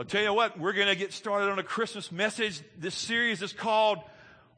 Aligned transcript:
I'll 0.00 0.06
tell 0.06 0.22
you 0.22 0.32
what, 0.32 0.58
we're 0.58 0.72
going 0.72 0.86
to 0.86 0.96
get 0.96 1.12
started 1.12 1.50
on 1.50 1.58
a 1.58 1.62
Christmas 1.62 2.10
message. 2.10 2.62
This 2.78 2.94
series 2.94 3.42
is 3.42 3.52
called 3.52 3.98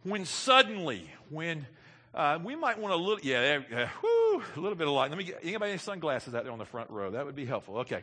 When 0.04 0.24
Suddenly. 0.24 1.10
When 1.30 1.66
uh, 2.14 2.38
we 2.44 2.54
might 2.54 2.78
want 2.78 2.94
a 2.94 2.96
little, 2.96 3.18
yeah, 3.24 3.58
uh, 3.74 3.88
a 4.56 4.60
little 4.60 4.76
bit 4.76 4.86
of 4.86 4.92
light. 4.92 5.10
Let 5.10 5.18
me 5.18 5.24
get, 5.24 5.40
anybody 5.42 5.72
any 5.72 5.78
sunglasses 5.80 6.32
out 6.36 6.44
there 6.44 6.52
on 6.52 6.60
the 6.60 6.64
front 6.64 6.90
row? 6.90 7.10
That 7.10 7.26
would 7.26 7.34
be 7.34 7.44
helpful. 7.44 7.78
Okay. 7.78 7.96
I'm 7.96 8.02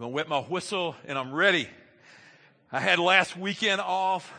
going 0.00 0.10
to 0.10 0.14
wet 0.14 0.28
my 0.28 0.40
whistle 0.40 0.94
and 1.06 1.16
I'm 1.16 1.32
ready. 1.32 1.66
I 2.70 2.78
had 2.78 2.98
last 2.98 3.38
weekend 3.38 3.80
off. 3.80 4.30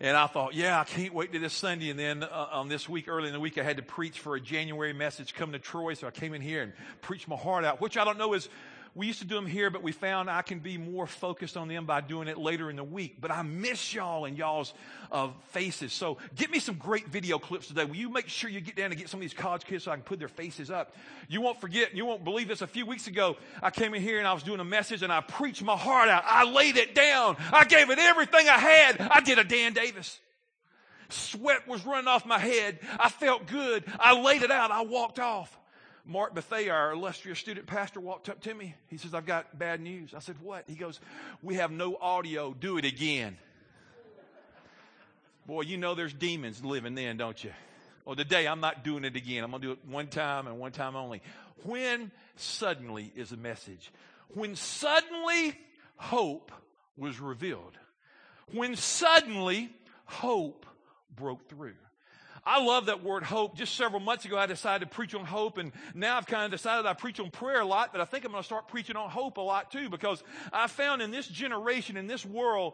And 0.00 0.16
I 0.16 0.26
thought, 0.28 0.54
yeah, 0.54 0.80
I 0.80 0.84
can't 0.84 1.12
wait 1.12 1.32
to 1.32 1.40
this 1.40 1.52
Sunday. 1.52 1.90
And 1.90 1.98
then 1.98 2.22
uh, 2.22 2.48
on 2.52 2.68
this 2.68 2.88
week, 2.88 3.08
early 3.08 3.28
in 3.28 3.32
the 3.32 3.40
week, 3.40 3.58
I 3.58 3.64
had 3.64 3.78
to 3.78 3.82
preach 3.84 4.20
for 4.20 4.36
a 4.36 4.40
January 4.40 4.92
message 4.92 5.34
coming 5.34 5.54
to 5.54 5.58
Troy. 5.60 5.94
So 5.94 6.06
I 6.06 6.10
came 6.10 6.34
in 6.34 6.40
here 6.40 6.62
and 6.62 6.72
preached 7.02 7.26
my 7.26 7.34
heart 7.34 7.64
out, 7.64 7.80
which 7.80 7.96
I 7.96 8.04
don't 8.04 8.16
know 8.18 8.32
is 8.34 8.48
we 8.98 9.06
used 9.06 9.20
to 9.20 9.24
do 9.24 9.36
them 9.36 9.46
here, 9.46 9.70
but 9.70 9.84
we 9.84 9.92
found 9.92 10.28
I 10.28 10.42
can 10.42 10.58
be 10.58 10.76
more 10.76 11.06
focused 11.06 11.56
on 11.56 11.68
them 11.68 11.86
by 11.86 12.00
doing 12.00 12.26
it 12.26 12.36
later 12.36 12.68
in 12.68 12.74
the 12.74 12.82
week. 12.82 13.20
But 13.20 13.30
I 13.30 13.42
miss 13.42 13.94
y'all 13.94 14.24
and 14.24 14.36
y'all's 14.36 14.74
uh, 15.12 15.28
faces. 15.50 15.92
So 15.92 16.18
get 16.34 16.50
me 16.50 16.58
some 16.58 16.74
great 16.74 17.06
video 17.06 17.38
clips 17.38 17.68
today. 17.68 17.84
Will 17.84 17.94
you 17.94 18.10
make 18.10 18.28
sure 18.28 18.50
you 18.50 18.60
get 18.60 18.74
down 18.74 18.90
and 18.90 18.98
get 18.98 19.08
some 19.08 19.18
of 19.18 19.22
these 19.22 19.34
college 19.34 19.64
kids 19.64 19.84
so 19.84 19.92
I 19.92 19.94
can 19.94 20.02
put 20.02 20.18
their 20.18 20.26
faces 20.26 20.68
up? 20.68 20.96
You 21.28 21.40
won't 21.40 21.60
forget, 21.60 21.94
you 21.94 22.04
won't 22.06 22.24
believe 22.24 22.48
this. 22.48 22.60
A 22.60 22.66
few 22.66 22.86
weeks 22.86 23.06
ago, 23.06 23.36
I 23.62 23.70
came 23.70 23.94
in 23.94 24.02
here 24.02 24.18
and 24.18 24.26
I 24.26 24.32
was 24.32 24.42
doing 24.42 24.58
a 24.58 24.64
message 24.64 25.04
and 25.04 25.12
I 25.12 25.20
preached 25.20 25.62
my 25.62 25.76
heart 25.76 26.08
out. 26.08 26.24
I 26.26 26.50
laid 26.50 26.76
it 26.76 26.96
down. 26.96 27.36
I 27.52 27.66
gave 27.66 27.90
it 27.90 28.00
everything 28.00 28.48
I 28.48 28.58
had. 28.58 29.00
I 29.00 29.20
did 29.20 29.38
a 29.38 29.44
Dan 29.44 29.74
Davis. 29.74 30.18
Sweat 31.08 31.68
was 31.68 31.86
running 31.86 32.08
off 32.08 32.26
my 32.26 32.40
head. 32.40 32.80
I 32.98 33.10
felt 33.10 33.46
good. 33.46 33.84
I 34.00 34.20
laid 34.20 34.42
it 34.42 34.50
out. 34.50 34.72
I 34.72 34.82
walked 34.82 35.20
off. 35.20 35.56
Mark 36.08 36.34
Bethay, 36.34 36.72
our 36.72 36.92
illustrious 36.92 37.38
student 37.38 37.66
pastor, 37.66 38.00
walked 38.00 38.30
up 38.30 38.40
to 38.40 38.54
me. 38.54 38.74
He 38.88 38.96
says, 38.96 39.12
I've 39.12 39.26
got 39.26 39.58
bad 39.58 39.82
news. 39.82 40.14
I 40.14 40.20
said, 40.20 40.36
What? 40.42 40.64
He 40.66 40.74
goes, 40.74 40.98
We 41.42 41.56
have 41.56 41.70
no 41.70 41.96
audio. 42.00 42.54
Do 42.58 42.78
it 42.78 42.86
again. 42.86 43.36
Boy, 45.46 45.62
you 45.62 45.76
know 45.76 45.94
there's 45.94 46.14
demons 46.14 46.64
living 46.64 46.94
then, 46.94 47.18
don't 47.18 47.42
you? 47.44 47.50
Well, 48.06 48.16
today 48.16 48.48
I'm 48.48 48.60
not 48.60 48.84
doing 48.84 49.04
it 49.04 49.16
again. 49.16 49.44
I'm 49.44 49.50
going 49.50 49.60
to 49.60 49.68
do 49.68 49.72
it 49.72 49.78
one 49.86 50.06
time 50.06 50.46
and 50.46 50.58
one 50.58 50.72
time 50.72 50.96
only. 50.96 51.20
When 51.64 52.10
suddenly 52.36 53.12
is 53.14 53.32
a 53.32 53.36
message. 53.36 53.92
When 54.28 54.56
suddenly 54.56 55.58
hope 55.96 56.52
was 56.96 57.20
revealed. 57.20 57.76
When 58.52 58.76
suddenly 58.76 59.70
hope 60.06 60.64
broke 61.14 61.50
through. 61.50 61.74
I 62.48 62.62
love 62.62 62.86
that 62.86 63.04
word 63.04 63.24
hope. 63.24 63.56
Just 63.56 63.74
several 63.74 64.00
months 64.00 64.24
ago, 64.24 64.38
I 64.38 64.46
decided 64.46 64.88
to 64.88 64.94
preach 64.94 65.14
on 65.14 65.26
hope, 65.26 65.58
and 65.58 65.70
now 65.94 66.16
I've 66.16 66.24
kind 66.24 66.46
of 66.46 66.50
decided 66.50 66.86
I 66.86 66.94
preach 66.94 67.20
on 67.20 67.30
prayer 67.30 67.60
a 67.60 67.66
lot, 67.66 67.92
but 67.92 68.00
I 68.00 68.06
think 68.06 68.24
I'm 68.24 68.30
going 68.30 68.42
to 68.42 68.46
start 68.46 68.68
preaching 68.68 68.96
on 68.96 69.10
hope 69.10 69.36
a 69.36 69.42
lot 69.42 69.70
too, 69.70 69.90
because 69.90 70.22
I 70.50 70.66
found 70.66 71.02
in 71.02 71.10
this 71.10 71.28
generation, 71.28 71.98
in 71.98 72.06
this 72.06 72.24
world, 72.24 72.72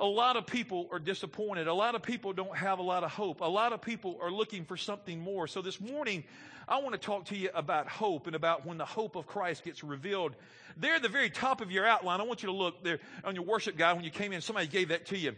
a 0.00 0.04
lot 0.04 0.36
of 0.36 0.48
people 0.48 0.88
are 0.90 0.98
disappointed. 0.98 1.68
A 1.68 1.72
lot 1.72 1.94
of 1.94 2.02
people 2.02 2.32
don't 2.32 2.56
have 2.56 2.80
a 2.80 2.82
lot 2.82 3.04
of 3.04 3.12
hope. 3.12 3.42
A 3.42 3.44
lot 3.44 3.72
of 3.72 3.80
people 3.80 4.18
are 4.20 4.30
looking 4.32 4.64
for 4.64 4.76
something 4.76 5.20
more. 5.20 5.46
So 5.46 5.62
this 5.62 5.80
morning, 5.80 6.24
I 6.66 6.78
want 6.78 6.92
to 6.94 6.98
talk 6.98 7.26
to 7.26 7.36
you 7.36 7.50
about 7.54 7.86
hope 7.86 8.26
and 8.26 8.34
about 8.34 8.66
when 8.66 8.76
the 8.76 8.84
hope 8.84 9.14
of 9.14 9.28
Christ 9.28 9.62
gets 9.62 9.84
revealed. 9.84 10.34
There 10.76 10.96
at 10.96 11.02
the 11.02 11.08
very 11.08 11.30
top 11.30 11.60
of 11.60 11.70
your 11.70 11.86
outline, 11.86 12.20
I 12.20 12.24
want 12.24 12.42
you 12.42 12.48
to 12.48 12.54
look 12.54 12.82
there 12.82 12.98
on 13.22 13.36
your 13.36 13.44
worship 13.44 13.76
guide 13.76 13.94
when 13.94 14.04
you 14.04 14.10
came 14.10 14.32
in. 14.32 14.40
Somebody 14.40 14.66
gave 14.66 14.88
that 14.88 15.06
to 15.06 15.16
you. 15.16 15.36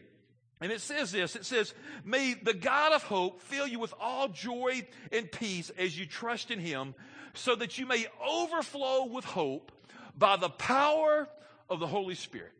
And 0.64 0.72
it 0.72 0.80
says 0.80 1.12
this 1.12 1.36
it 1.36 1.44
says, 1.44 1.74
May 2.06 2.32
the 2.32 2.54
God 2.54 2.94
of 2.94 3.02
hope 3.02 3.42
fill 3.42 3.66
you 3.66 3.78
with 3.78 3.92
all 4.00 4.28
joy 4.28 4.86
and 5.12 5.30
peace 5.30 5.70
as 5.76 5.96
you 5.96 6.06
trust 6.06 6.50
in 6.50 6.58
him, 6.58 6.94
so 7.34 7.54
that 7.54 7.76
you 7.76 7.84
may 7.84 8.06
overflow 8.26 9.04
with 9.04 9.26
hope 9.26 9.72
by 10.16 10.38
the 10.38 10.48
power 10.48 11.28
of 11.68 11.80
the 11.80 11.86
Holy 11.86 12.14
Spirit. 12.14 12.52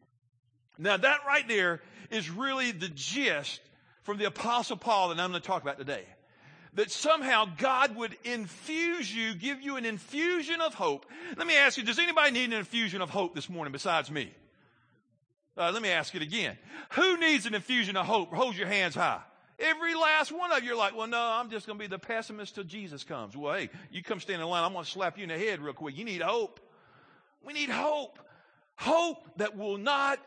Now, 0.77 0.99
that 0.99 1.21
right 1.27 1.49
there 1.49 1.81
is 2.11 2.29
really 2.29 2.73
the 2.73 2.91
gist 2.91 3.63
from 4.03 4.19
the 4.19 4.27
Apostle 4.27 4.77
Paul 4.77 5.09
that 5.09 5.19
I'm 5.19 5.31
going 5.31 5.41
to 5.41 5.47
talk 5.47 5.63
about 5.63 5.79
today. 5.79 6.05
That 6.75 6.91
somehow 6.91 7.47
God 7.57 7.97
would 7.97 8.15
infuse 8.23 9.15
you, 9.17 9.33
give 9.33 9.63
you 9.63 9.77
an 9.77 9.87
infusion 9.87 10.61
of 10.61 10.75
hope. 10.75 11.07
Let 11.39 11.47
me 11.47 11.57
ask 11.57 11.79
you, 11.79 11.85
does 11.85 11.99
anybody 11.99 12.33
need 12.33 12.53
an 12.53 12.59
infusion 12.59 13.01
of 13.01 13.09
hope 13.09 13.35
this 13.35 13.49
morning 13.49 13.73
besides 13.73 14.11
me? 14.11 14.31
Uh, 15.57 15.71
let 15.73 15.83
me 15.83 15.91
ask 15.91 16.15
it 16.15 16.23
again. 16.23 16.59
Who 16.95 17.19
needs 17.19 17.47
an 17.47 17.55
infusion 17.55 17.97
of 17.97 18.07
hope? 18.07 18.33
Hold 18.33 18.57
your 18.57 18.67
hands 18.67 18.95
high. 18.95 19.21
Every 19.59 19.95
last 19.95 20.33
one 20.33 20.51
of 20.51 20.65
you 20.65 20.73
are 20.73 20.77
like, 20.77 20.97
well, 20.97 21.07
no, 21.07 21.21
I'm 21.21 21.49
just 21.49 21.67
going 21.67 21.79
to 21.79 21.83
be 21.83 21.89
the 21.89 21.99
pessimist 21.99 22.57
till 22.57 22.65
Jesus 22.65 23.05
comes. 23.05 23.37
Well, 23.37 23.55
hey, 23.55 23.71
you 23.91 24.03
come 24.03 24.19
stand 24.19 24.43
in 24.43 24.49
line. 24.49 24.65
I'm 24.65 24.73
going 24.73 24.85
to 24.85 24.91
slap 24.91 25.17
you 25.17 25.23
in 25.23 25.29
the 25.29 25.39
head 25.39 25.61
real 25.61 25.73
quick. 25.73 25.97
You 25.97 26.05
need 26.05 26.23
hope. 26.23 26.59
We 27.45 27.53
need 27.53 27.71
hope. 27.71 28.19
Hope 28.75 29.19
that 29.37 29.57
will 29.57 29.79
not 29.79 30.19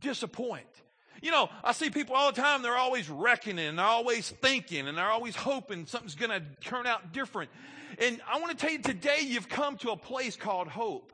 disappoint. 0.00 0.66
You 1.22 1.30
know, 1.30 1.48
I 1.62 1.72
see 1.72 1.88
people 1.88 2.14
all 2.14 2.30
the 2.30 2.40
time, 2.40 2.60
they're 2.60 2.76
always 2.76 3.08
reckoning 3.08 3.66
and 3.66 3.78
they're 3.78 3.86
always 3.86 4.28
thinking 4.28 4.88
and 4.88 4.98
they're 4.98 5.10
always 5.10 5.34
hoping 5.34 5.86
something's 5.86 6.14
going 6.14 6.30
to 6.30 6.42
turn 6.60 6.86
out 6.86 7.12
different. 7.14 7.50
And 7.98 8.20
I 8.30 8.38
want 8.40 8.50
to 8.50 8.56
tell 8.58 8.70
you 8.70 8.82
today, 8.82 9.20
you've 9.22 9.48
come 9.48 9.78
to 9.78 9.92
a 9.92 9.96
place 9.96 10.36
called 10.36 10.68
hope. 10.68 11.13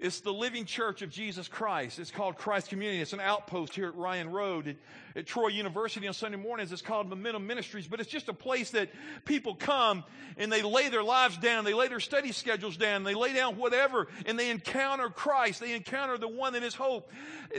It's 0.00 0.20
the 0.20 0.32
Living 0.32 0.64
Church 0.64 1.02
of 1.02 1.10
Jesus 1.10 1.48
Christ. 1.48 1.98
It's 1.98 2.12
called 2.12 2.36
Christ 2.36 2.68
Community. 2.68 3.00
It's 3.00 3.12
an 3.12 3.20
outpost 3.20 3.74
here 3.74 3.88
at 3.88 3.96
Ryan 3.96 4.30
Road 4.30 4.68
at, 4.68 4.76
at, 5.16 5.26
Troy 5.26 5.48
University 5.48 6.06
on 6.06 6.14
Sunday 6.14 6.38
mornings. 6.38 6.70
It's 6.70 6.82
called 6.82 7.08
Momentum 7.08 7.48
Ministries, 7.48 7.88
but 7.88 7.98
it's 7.98 8.08
just 8.08 8.28
a 8.28 8.32
place 8.32 8.70
that 8.70 8.90
people 9.24 9.56
come 9.56 10.04
and 10.36 10.52
they 10.52 10.62
lay 10.62 10.88
their 10.88 11.02
lives 11.02 11.36
down. 11.38 11.64
They 11.64 11.74
lay 11.74 11.88
their 11.88 11.98
study 11.98 12.30
schedules 12.30 12.76
down. 12.76 13.02
They 13.02 13.14
lay 13.14 13.32
down 13.34 13.56
whatever 13.56 14.06
and 14.24 14.38
they 14.38 14.50
encounter 14.50 15.08
Christ. 15.08 15.58
They 15.58 15.74
encounter 15.74 16.16
the 16.16 16.28
one 16.28 16.52
that 16.52 16.62
is 16.62 16.76
hope 16.76 17.10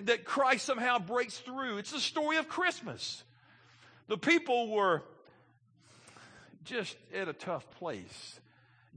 that 0.03 0.23
Christ 0.23 0.65
somehow 0.65 0.97
breaks 0.97 1.37
through. 1.39 1.79
It's 1.79 1.91
the 1.91 1.99
story 1.99 2.37
of 2.37 2.47
Christmas. 2.47 3.21
The 4.07 4.17
people 4.17 4.69
were 4.69 5.03
just 6.63 6.95
at 7.13 7.27
a 7.27 7.33
tough 7.33 7.69
place 7.71 8.39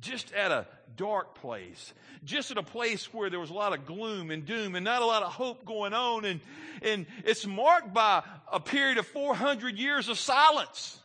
just 0.03 0.33
at 0.35 0.51
a 0.51 0.67
dark 0.97 1.37
place, 1.37 1.95
just 2.25 2.51
at 2.51 2.59
a 2.59 2.63
place 2.63 3.13
where 3.15 3.31
there 3.31 3.41
was 3.41 3.49
a 3.49 3.55
lot 3.55 3.73
of 3.73 3.87
gloom 3.87 4.31
and 4.31 4.45
doom 4.45 4.75
and 4.75 4.85
not 4.85 5.01
a 5.01 5.07
lot 5.07 5.23
of 5.23 5.33
hope 5.33 5.65
going 5.65 5.95
on. 5.95 6.27
And, 6.27 6.41
and 6.83 7.07
it's 7.25 7.47
marked 7.47 7.95
by 7.95 8.23
a 8.53 8.61
period 8.61 8.99
of 8.99 9.07
400 9.07 9.79
years 9.79 10.11
of 10.11 10.19
silence. 10.19 10.99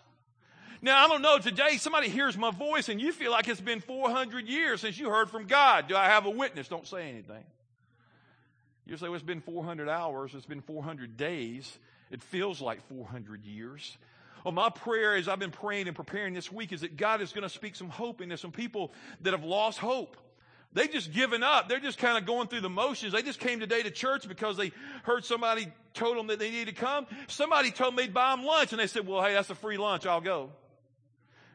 Now, 0.82 1.04
I 1.04 1.08
don't 1.08 1.22
know, 1.22 1.40
today 1.40 1.78
somebody 1.78 2.10
hears 2.10 2.38
my 2.38 2.52
voice 2.52 2.90
and 2.90 3.00
you 3.00 3.12
feel 3.12 3.32
like 3.32 3.48
it's 3.48 3.62
been 3.62 3.80
400 3.80 4.48
years 4.48 4.82
since 4.82 5.00
you 5.00 5.10
heard 5.10 5.30
from 5.30 5.48
God. 5.48 5.88
Do 5.88 5.96
I 5.96 6.06
have 6.06 6.26
a 6.26 6.30
witness? 6.30 6.68
Don't 6.68 6.86
say 6.86 7.10
anything. 7.10 7.44
You 8.86 8.96
say, 8.98 9.08
well, 9.08 9.16
it's 9.16 9.24
been 9.24 9.42
400 9.42 9.90
hours, 9.90 10.34
it's 10.34 10.46
been 10.46 10.62
400 10.62 11.18
days. 11.18 11.78
It 12.10 12.24
feels 12.24 12.62
like 12.62 12.88
400 12.88 13.44
years. 13.44 13.98
Well, 14.44 14.54
my 14.54 14.70
prayer 14.70 15.16
as 15.16 15.28
I've 15.28 15.40
been 15.40 15.52
praying 15.52 15.88
and 15.88 15.96
preparing 15.96 16.34
this 16.34 16.52
week 16.52 16.72
is 16.72 16.82
that 16.82 16.98
God 16.98 17.22
is 17.22 17.32
going 17.32 17.44
to 17.44 17.50
speak 17.50 17.76
some 17.76 17.90
hope 17.90 18.22
into 18.22 18.38
some 18.38 18.52
people 18.52 18.92
that 19.22 19.32
have 19.32 19.44
lost 19.44 19.80
hope. 19.80 20.18
They 20.74 20.88
just 20.88 21.12
given 21.12 21.44
up. 21.44 21.70
They're 21.70 21.80
just 21.80 21.98
kind 21.98 22.18
of 22.18 22.26
going 22.26 22.48
through 22.50 22.62
the 22.62 22.70
motions. 22.70 23.14
They 23.14 23.22
just 23.22 23.40
came 23.40 23.60
today 23.60 23.84
to 23.84 23.90
church 23.90 24.28
because 24.28 24.58
they 24.58 24.72
heard 25.04 25.26
somebody 25.26 25.68
told 25.94 26.18
them 26.18 26.28
that 26.28 26.40
they 26.40 26.52
needed 26.52 26.76
to 26.76 26.82
come. 26.82 27.08
Somebody 27.28 27.72
told 27.72 27.96
me 27.96 28.06
to 28.06 28.12
buy 28.12 28.36
them 28.36 28.46
lunch 28.46 28.74
and 28.74 28.80
they 28.80 28.88
said, 28.88 29.08
well, 29.08 29.24
hey, 29.24 29.34
that's 29.34 29.50
a 29.50 29.56
free 29.56 29.78
lunch. 29.78 30.06
I'll 30.06 30.22
go. 30.22 30.52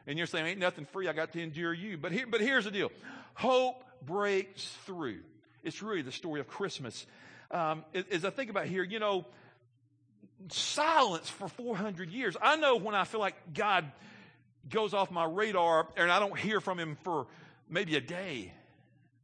And 0.07 0.17
you're 0.17 0.27
saying, 0.27 0.45
ain't 0.45 0.59
nothing 0.59 0.85
free. 0.85 1.07
I 1.07 1.13
got 1.13 1.31
to 1.33 1.41
endure 1.41 1.73
you. 1.73 1.97
But 1.97 2.11
here, 2.11 2.27
but 2.27 2.41
here's 2.41 2.65
the 2.65 2.71
deal. 2.71 2.91
Hope 3.35 3.83
breaks 4.05 4.67
through. 4.85 5.19
It's 5.63 5.81
really 5.81 6.01
the 6.01 6.11
story 6.11 6.41
of 6.41 6.47
Christmas. 6.47 7.05
Um, 7.49 7.85
as 8.11 8.25
I 8.25 8.29
think 8.29 8.49
about 8.49 8.65
here, 8.65 8.83
you 8.83 8.99
know, 8.99 9.25
silence 10.51 11.29
for 11.29 11.47
400 11.47 12.09
years. 12.09 12.35
I 12.41 12.55
know 12.55 12.75
when 12.75 12.95
I 12.95 13.03
feel 13.03 13.19
like 13.19 13.35
God 13.53 13.91
goes 14.69 14.93
off 14.93 15.11
my 15.11 15.25
radar 15.25 15.87
and 15.97 16.11
I 16.11 16.19
don't 16.19 16.37
hear 16.37 16.61
from 16.61 16.79
him 16.79 16.97
for 17.03 17.27
maybe 17.69 17.95
a 17.95 18.01
day. 18.01 18.53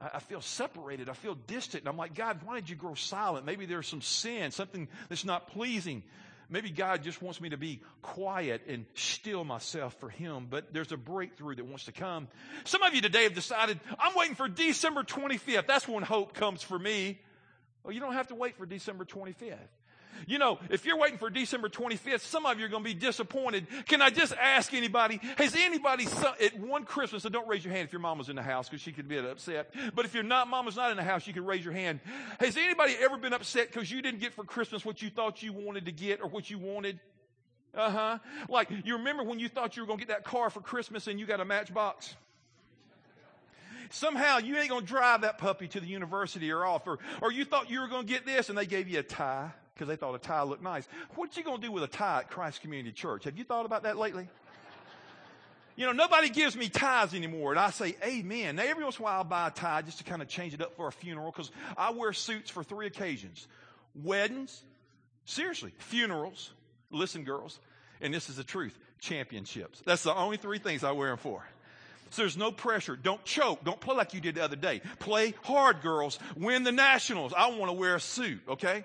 I 0.02 0.20
feel 0.20 0.40
separated. 0.40 1.10
I 1.10 1.14
feel 1.14 1.36
distant. 1.36 1.84
And 1.84 1.90
I'm 1.90 1.98
like, 1.98 2.14
God, 2.14 2.40
why 2.46 2.56
did 2.56 2.70
you 2.70 2.78
grow 2.78 2.94
silent? 2.94 3.46
Maybe 3.46 3.66
there's 3.66 3.88
some 3.88 4.02
sin, 4.02 4.52
something 4.52 4.88
that's 5.10 5.26
not 5.26 5.48
pleasing. 5.50 6.04
Maybe 6.50 6.72
God 6.72 7.04
just 7.04 7.22
wants 7.22 7.40
me 7.42 7.50
to 7.50 7.58
be 7.58 7.82
quiet 8.02 8.62
and 8.68 8.86
still 8.96 9.44
myself 9.44 9.94
for 10.00 10.10
Him, 10.10 10.48
but 10.50 10.74
there's 10.74 10.92
a 10.92 10.98
breakthrough 10.98 11.56
that 11.56 11.66
wants 11.66 11.86
to 11.86 11.92
come. 11.92 12.28
Some 12.64 12.82
of 12.82 12.96
you 12.96 13.02
today 13.02 13.24
have 13.24 13.36
decided, 13.36 13.80
I'm 14.00 14.16
waiting 14.16 14.36
for 14.36 14.48
December 14.48 15.04
25th. 15.04 15.68
That's 15.68 15.88
when 15.88 16.02
hope 16.02 16.34
comes 16.34 16.64
for 16.64 16.80
me. 16.80 17.20
Well, 17.84 17.94
you 17.94 18.00
don't 18.00 18.14
have 18.14 18.28
to 18.30 18.36
wait 18.36 18.58
for 18.58 18.66
December 18.66 19.06
25th. 19.06 19.58
You 20.28 20.40
know, 20.40 20.60
if 20.70 20.86
you're 20.86 20.98
waiting 20.98 21.18
for 21.18 21.30
December 21.30 21.70
25th, 21.70 22.22
some 22.22 22.46
of 22.46 22.60
you 22.60 22.66
are 22.66 22.70
going 22.70 22.84
to 22.84 22.90
be 22.90 22.94
disappointed. 22.94 23.68
Can 23.88 24.02
I 24.02 24.10
just 24.10 24.34
ask 24.34 24.74
anybody, 24.74 25.20
has 25.38 25.56
anybody 25.56 26.08
at 26.44 26.60
one 26.60 26.86
Christmas, 26.86 27.26
and 27.26 27.34
don't 27.34 27.48
raise 27.48 27.64
your 27.64 27.74
hand 27.74 27.86
if 27.86 27.94
your 27.94 28.02
mom 28.02 28.18
was 28.18 28.30
in 28.30 28.36
the 28.36 28.44
house 28.44 28.70
because 28.70 28.82
she 28.82 28.92
could 28.92 29.08
be 29.08 29.18
upset, 29.18 29.74
but 29.96 30.06
if 30.06 30.14
you're 30.14 30.24
not, 30.24 30.48
mama's 30.48 30.76
not 30.76 30.92
in 30.92 30.98
the 30.98 31.04
house, 31.04 31.28
you 31.28 31.34
can 31.34 31.46
raise 31.46 31.64
your 31.64 31.74
hand. 31.74 32.00
Has 32.40 32.58
anybody 32.58 32.96
ever 33.00 33.18
been 33.18 33.34
upset 33.34 33.72
because 33.72 33.92
you 33.92 34.02
didn't 34.02 34.20
get 34.20 34.34
for 34.34 34.44
Christmas 34.44 34.86
what 34.86 35.02
you 35.02 35.10
thought 35.10 35.42
you 35.44 35.54
wanted 35.54 35.86
to 35.86 35.92
get 35.92 36.22
or 36.22 36.28
what 36.28 36.50
you 36.50 36.58
wanted? 36.58 37.00
Uh 37.76 37.92
huh. 37.92 38.18
Like, 38.48 38.70
you 38.84 38.98
remember 38.98 39.24
when 39.24 39.40
you 39.40 39.48
thought 39.48 39.78
you 39.78 39.84
were 39.84 39.88
going 39.88 40.00
to 40.00 40.06
get 40.06 40.14
that 40.14 40.24
car 40.24 40.50
for 40.50 40.60
Christmas 40.60 41.08
and 41.08 41.20
you 41.20 41.26
got 41.26 41.40
a 41.40 41.46
matchbox? 41.46 42.16
somehow 43.92 44.38
you 44.38 44.56
ain't 44.58 44.70
going 44.70 44.82
to 44.82 44.88
drive 44.88 45.22
that 45.22 45.38
puppy 45.38 45.68
to 45.68 45.80
the 45.80 45.88
university 45.88 46.52
or 46.52 46.66
off, 46.66 46.88
or, 46.88 47.00
or 47.22 47.32
you 47.32 47.46
thought 47.46 47.70
you 47.70 47.82
were 47.82 47.88
going 47.88 48.06
to 48.06 48.14
get 48.14 48.26
this 48.26 48.50
and 48.50 48.58
they 48.58 48.66
gave 48.66 48.88
you 48.88 49.00
a 49.00 49.04
tie 49.04 49.52
because 49.80 49.88
they 49.88 49.96
thought 49.96 50.14
a 50.14 50.20
tie 50.20 50.44
looked 50.44 50.62
nice. 50.62 50.86
What 51.16 51.38
you 51.38 51.44
going 51.44 51.62
to 51.62 51.68
do 51.68 51.72
with 51.72 51.84
a 51.84 51.88
tie 51.88 52.20
at 52.20 52.30
Christ 52.30 52.62
Community 52.62 52.92
Church? 52.92 53.24
Have 53.24 53.38
you 53.38 53.46
thought 53.46 53.66
about 53.66 53.84
that 53.84 53.98
lately? 53.98 54.28
You 55.78 55.86
know, 55.86 55.94
nobody 55.94 56.28
gives 56.28 56.58
me 56.58 56.68
ties 56.68 57.14
anymore. 57.14 57.52
And 57.52 57.60
I 57.60 57.70
say, 57.70 57.96
amen. 58.04 58.58
Now, 58.58 58.64
every 58.64 58.84
once 58.84 58.98
in 58.98 59.02
a 59.02 59.06
while, 59.06 59.20
I'll 59.20 59.24
buy 59.24 59.48
a 59.48 59.52
tie 59.52 59.82
just 59.82 60.00
to 60.00 60.04
kind 60.04 60.22
of 60.22 60.28
change 60.28 60.54
it 60.54 60.62
up 60.62 60.76
for 60.76 60.90
a 60.90 60.92
funeral 60.92 61.32
because 61.32 61.50
I 61.78 61.92
wear 61.92 62.12
suits 62.12 62.50
for 62.50 62.62
three 62.62 62.88
occasions 62.88 63.48
weddings, 63.96 64.62
seriously, 65.24 65.74
funerals. 65.78 66.52
Listen, 66.92 67.24
girls, 67.24 67.60
and 68.02 68.14
this 68.14 68.30
is 68.30 68.36
the 68.36 68.44
truth 68.44 68.78
championships. 69.00 69.82
That's 69.86 70.04
the 70.04 70.14
only 70.14 70.36
three 70.36 70.58
things 70.60 70.84
I 70.84 70.92
wear 70.92 71.10
them 71.10 71.18
for. 71.18 71.46
So 72.10 72.24
there's 72.24 72.36
no 72.36 72.52
pressure. 72.52 72.98
Don't 72.98 73.24
choke. 73.24 73.64
Don't 73.64 73.80
play 73.80 73.96
like 73.96 74.14
you 74.14 74.20
did 74.20 74.36
the 74.36 74.44
other 74.44 74.56
day. 74.56 74.82
Play 74.98 75.36
hard, 75.44 75.82
girls. 75.82 76.20
Win 76.36 76.64
the 76.64 76.72
nationals. 76.72 77.34
I 77.38 77.52
want 77.52 77.70
to 77.70 77.74
wear 77.74 77.96
a 77.96 78.00
suit, 78.02 78.42
okay? 78.50 78.84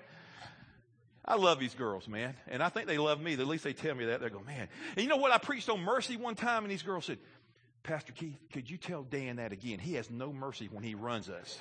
I 1.27 1.35
love 1.35 1.59
these 1.59 1.73
girls, 1.73 2.07
man. 2.07 2.35
And 2.47 2.61
I 2.61 2.69
think 2.69 2.87
they 2.87 2.99
love 2.99 3.19
me. 3.19 3.33
At 3.33 3.47
least 3.47 3.63
they 3.63 3.73
tell 3.73 3.95
me 3.95 4.05
that. 4.05 4.21
They 4.21 4.29
go, 4.29 4.41
man. 4.45 4.67
And 4.95 5.03
you 5.03 5.09
know 5.09 5.17
what? 5.17 5.31
I 5.31 5.39
preached 5.39 5.69
on 5.69 5.81
mercy 5.81 6.17
one 6.17 6.35
time, 6.35 6.63
and 6.63 6.71
these 6.71 6.83
girls 6.83 7.05
said, 7.05 7.17
Pastor 7.81 8.13
Keith, 8.13 8.37
could 8.53 8.69
you 8.69 8.77
tell 8.77 9.03
Dan 9.03 9.37
that 9.37 9.51
again? 9.51 9.79
He 9.79 9.95
has 9.95 10.09
no 10.09 10.31
mercy 10.31 10.69
when 10.71 10.83
he 10.83 10.95
runs 10.95 11.29
us. 11.29 11.59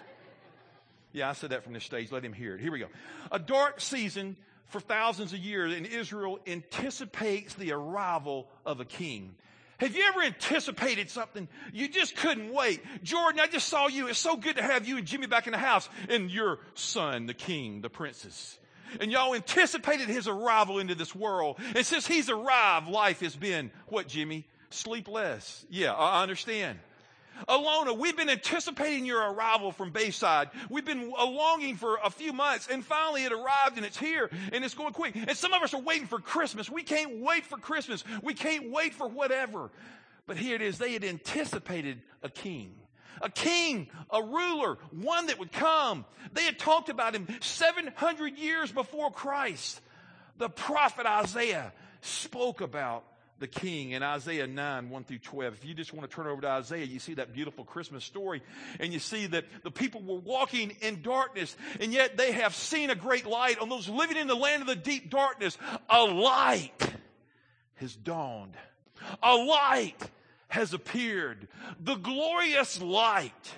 Yeah, 1.13 1.31
I 1.31 1.33
said 1.33 1.51
that 1.51 1.65
from 1.65 1.73
this 1.73 1.85
stage. 1.85 2.11
Let 2.11 2.25
him 2.25 2.33
hear 2.33 2.57
it. 2.57 2.61
Here 2.61 2.73
we 2.73 2.81
go. 2.81 2.89
A 3.31 3.39
dark 3.39 3.81
season 3.81 4.37
for 4.67 4.81
thousands 4.81 5.33
of 5.33 5.39
years 5.39 5.73
in 5.75 5.87
Israel 5.87 6.41
anticipates 6.47 7.55
the 7.55 7.73
arrival 7.73 8.49
of 8.67 8.81
a 8.81 8.85
king. 8.85 9.35
Have 9.79 9.95
you 9.95 10.05
ever 10.05 10.23
anticipated 10.23 11.11
something? 11.11 11.49
You 11.73 11.89
just 11.89 12.17
couldn't 12.17 12.53
wait. 12.53 12.81
Jordan, 13.03 13.41
I 13.41 13.47
just 13.47 13.69
saw 13.69 13.89
you. 13.89 14.09
It's 14.09 14.19
so 14.19 14.37
good 14.37 14.57
to 14.57 14.63
have 14.63 14.87
you 14.87 14.97
and 14.99 15.07
Jimmy 15.07 15.27
back 15.27 15.47
in 15.47 15.53
the 15.53 15.59
house 15.59 15.89
and 16.09 16.31
your 16.31 16.59
son, 16.75 17.27
the 17.27 17.35
king, 17.35 17.81
the 17.81 17.91
princess. 17.91 18.59
And 19.01 19.11
y'all 19.11 19.35
anticipated 19.35 20.09
his 20.09 20.29
arrival 20.29 20.79
into 20.79 20.95
this 20.95 21.15
world. 21.15 21.59
And 21.75 21.85
since 21.85 22.07
he's 22.07 22.31
arrived, 22.31 22.89
life 22.89 23.21
has 23.21 23.37
been 23.37 23.71
what, 23.89 24.09
Jimmy? 24.09 24.47
Sleepless. 24.71 25.65
Yeah, 25.71 25.93
I 25.93 26.23
understand. 26.23 26.79
Alona, 27.49 27.97
we've 27.97 28.17
been 28.17 28.31
anticipating 28.31 29.05
your 29.05 29.33
arrival 29.33 29.73
from 29.73 29.91
Bayside. 29.91 30.51
We've 30.71 30.85
been 30.85 31.13
uh, 31.19 31.27
longing 31.27 31.77
for 31.77 31.99
a 32.03 32.11
few 32.11 32.33
months 32.33 32.69
and 32.71 32.85
finally 32.85 33.25
it 33.25 33.33
arrived 33.33 33.77
and 33.77 33.85
it's 33.85 33.99
here 33.99 34.31
and 34.53 34.65
it's 34.65 34.75
going 34.75 34.93
quick. 34.93 35.17
And 35.17 35.37
some 35.37 35.53
of 35.53 35.63
us 35.63 35.75
are 35.75 35.81
waiting 35.81 36.07
for 36.07 36.19
Christmas. 36.19 36.71
We 36.71 36.83
can't 36.83 37.21
wait 37.21 37.45
for 37.45 37.59
Christmas. 37.59 38.05
We 38.23 38.35
can't 38.35 38.71
wait 38.71 38.95
for 38.95 39.09
whatever. 39.09 39.71
But 40.27 40.37
here 40.37 40.55
it 40.55 40.63
is. 40.63 40.79
They 40.79 40.93
had 40.93 41.05
anticipated 41.05 42.01
a 42.23 42.29
king. 42.29 42.73
A 43.25 43.31
king, 43.31 43.89
a 44.11 44.23
ruler, 44.23 44.77
one 44.91 45.27
that 45.29 45.39
would 45.39 45.51
come. 45.51 46.05
They 46.35 46.43
had 46.43 46.59
talked 46.59 46.91
about 46.91 47.15
him 47.15 47.27
700 47.41 48.39
years 48.39 48.71
before 48.71 49.11
Christ. 49.11 49.81
The 50.37 50.51
prophet 50.51 51.07
Isaiah 51.07 51.73
spoke 52.03 52.61
about 52.61 53.05
the 53.39 53.47
king 53.49 53.93
in 53.93 54.03
Isaiah 54.03 54.47
9, 54.47 54.91
1 54.91 55.05
through 55.05 55.19
12. 55.19 55.55
If 55.55 55.65
you 55.65 55.75
just 55.75 55.95
want 55.95 56.09
to 56.09 56.15
turn 56.15 56.27
over 56.27 56.43
to 56.43 56.49
Isaiah, 56.49 56.85
you 56.85 56.99
see 56.99 57.15
that 57.15 57.33
beautiful 57.33 57.65
Christmas 57.65 58.05
story 58.05 58.43
and 58.79 58.93
you 58.93 58.99
see 58.99 59.27
that 59.27 59.45
the 59.63 59.71
people 59.71 60.03
were 60.03 60.21
walking 60.21 60.73
in 60.83 61.01
darkness 61.01 61.57
and 61.81 61.95
yet 61.95 62.19
they 62.19 62.33
have 62.33 62.55
seen 62.55 62.91
a 62.91 62.95
great 62.95 63.27
light 63.27 63.59
on 63.59 63.71
those 63.71 63.89
living 63.89 64.19
in 64.19 64.27
the 64.27 64.37
land 64.37 64.61
of 64.61 64.69
the 64.69 64.77
deep 64.77 65.11
darkness. 65.11 65.57
A 65.89 66.05
light 66.05 66.93
has 67.77 67.97
dawned. 67.97 68.55
A 69.23 69.35
light 69.35 70.11
has 70.55 70.73
appeared. 70.73 71.49
The 71.81 71.97
glorious 71.97 72.81
light 72.81 73.53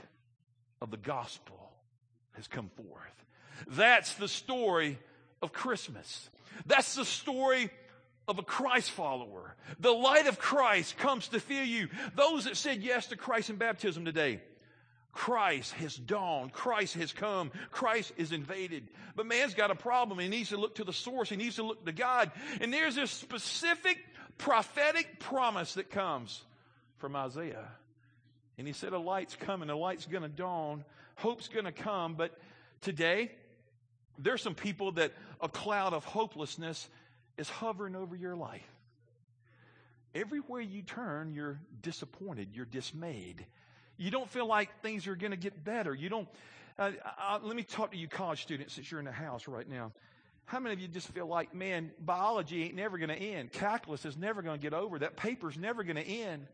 of 0.80 0.90
the 0.90 0.96
gospel 0.96 1.70
has 2.32 2.48
come 2.48 2.70
forth. 2.70 3.24
That's 3.68 4.14
the 4.14 4.28
story 4.28 4.98
of 5.42 5.52
Christmas. 5.52 6.30
That's 6.64 6.94
the 6.94 7.04
story 7.04 7.68
of 8.26 8.38
a 8.38 8.42
Christ 8.42 8.90
follower. 8.92 9.56
The 9.78 9.92
light 9.92 10.26
of 10.26 10.38
Christ 10.38 10.96
comes 10.96 11.28
to 11.28 11.38
fill 11.38 11.66
you. 11.66 11.88
Those 12.14 12.46
that 12.46 12.56
said 12.56 12.82
yes 12.82 13.08
to 13.08 13.16
Christ 13.16 13.50
in 13.50 13.56
baptism 13.56 14.06
today, 14.06 14.40
Christ 15.12 15.74
has 15.74 15.96
dawned. 15.96 16.54
Christ 16.54 16.94
has 16.94 17.12
come. 17.12 17.50
Christ 17.70 18.12
is 18.16 18.32
invaded. 18.32 18.88
But 19.14 19.26
man's 19.26 19.52
got 19.52 19.70
a 19.70 19.74
problem. 19.74 20.18
He 20.18 20.28
needs 20.28 20.48
to 20.48 20.56
look 20.56 20.76
to 20.76 20.84
the 20.84 20.94
source. 20.94 21.28
He 21.28 21.36
needs 21.36 21.56
to 21.56 21.62
look 21.62 21.84
to 21.84 21.92
God. 21.92 22.32
And 22.62 22.72
there's 22.72 22.94
this 22.94 23.10
specific 23.10 23.98
prophetic 24.38 25.20
promise 25.20 25.74
that 25.74 25.90
comes 25.90 26.42
from 26.98 27.16
Isaiah. 27.16 27.68
And 28.58 28.66
he 28.66 28.72
said, 28.72 28.92
a 28.92 28.98
light's 28.98 29.36
coming. 29.36 29.70
A 29.70 29.76
light's 29.76 30.06
going 30.06 30.22
to 30.22 30.28
dawn. 30.28 30.84
Hope's 31.16 31.48
going 31.48 31.66
to 31.66 31.72
come. 31.72 32.14
But 32.14 32.38
today, 32.80 33.32
there's 34.18 34.42
some 34.42 34.54
people 34.54 34.92
that 34.92 35.12
a 35.40 35.48
cloud 35.48 35.92
of 35.92 36.04
hopelessness 36.04 36.88
is 37.36 37.48
hovering 37.48 37.94
over 37.94 38.16
your 38.16 38.34
life. 38.34 38.66
Everywhere 40.14 40.62
you 40.62 40.80
turn, 40.80 41.34
you're 41.34 41.60
disappointed, 41.82 42.48
you're 42.54 42.64
dismayed. 42.64 43.44
You 43.98 44.10
don't 44.10 44.30
feel 44.30 44.46
like 44.46 44.80
things 44.80 45.06
are 45.06 45.16
going 45.16 45.32
to 45.32 45.36
get 45.36 45.64
better. 45.64 45.94
You 45.94 46.08
don't. 46.08 46.28
Uh, 46.78 46.92
uh, 47.18 47.38
let 47.42 47.56
me 47.56 47.62
talk 47.62 47.92
to 47.92 47.96
you, 47.98 48.08
college 48.08 48.42
students, 48.42 48.74
since 48.74 48.90
you're 48.90 49.00
in 49.00 49.06
the 49.06 49.12
house 49.12 49.46
right 49.48 49.68
now. 49.68 49.92
How 50.46 50.60
many 50.60 50.74
of 50.74 50.80
you 50.80 50.88
just 50.88 51.08
feel 51.08 51.26
like, 51.26 51.54
man, 51.54 51.90
biology 51.98 52.64
ain't 52.64 52.76
never 52.76 52.98
going 52.98 53.08
to 53.08 53.16
end? 53.16 53.52
Calculus 53.52 54.04
is 54.04 54.16
never 54.16 54.42
going 54.42 54.58
to 54.58 54.62
get 54.62 54.74
over. 54.74 54.98
That 54.98 55.16
paper's 55.16 55.58
never 55.58 55.82
going 55.82 55.96
to 55.96 56.06
end 56.06 56.46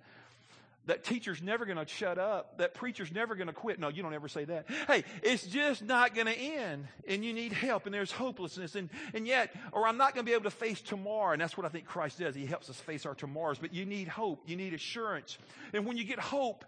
that 0.87 1.05
teacher's 1.05 1.41
never 1.41 1.65
going 1.65 1.79
to 1.79 1.87
shut 1.87 2.19
up, 2.19 2.59
that 2.59 2.75
preacher's 2.75 3.13
never 3.13 3.35
going 3.35 3.47
to 3.47 3.53
quit. 3.53 3.79
No, 3.79 3.89
you 3.89 4.03
don't 4.03 4.15
ever 4.15 4.29
say 4.29 4.45
that. 4.45 4.67
Hey, 4.89 5.05
it's 5.23 5.47
just 5.47 5.83
not 5.83 6.15
going 6.15 6.27
to 6.27 6.37
end, 6.37 6.89
and 7.07 7.25
you 7.25 7.33
need 7.33 7.53
help, 7.53 7.87
and 7.87 7.95
there's 7.95 8.11
hopelessness, 8.11 8.75
and, 8.75 8.91
and 9.15 9.27
yet, 9.27 9.55
or 9.73 9.87
I'm 9.87 9.97
not 9.97 10.15
going 10.15 10.27
to 10.27 10.31
be 10.31 10.35
able 10.35 10.45
to 10.45 10.51
face 10.51 10.81
tomorrow, 10.81 11.33
and 11.33 11.41
that's 11.41 11.57
what 11.57 11.67
I 11.67 11.69
think 11.69 11.87
Christ 11.87 12.19
does. 12.19 12.35
He 12.35 12.47
helps 12.47 12.69
us 12.69 12.77
face 12.77 13.07
our 13.07 13.15
tomorrows, 13.15 13.59
but 13.59 13.73
you 13.73 13.85
need 13.85 14.09
hope, 14.09 14.43
you 14.47 14.57
need 14.57 14.75
assurance. 14.75 15.39
And 15.73 15.87
when 15.87 15.97
you 15.97 16.05
get 16.05 16.19
hope, 16.19 16.65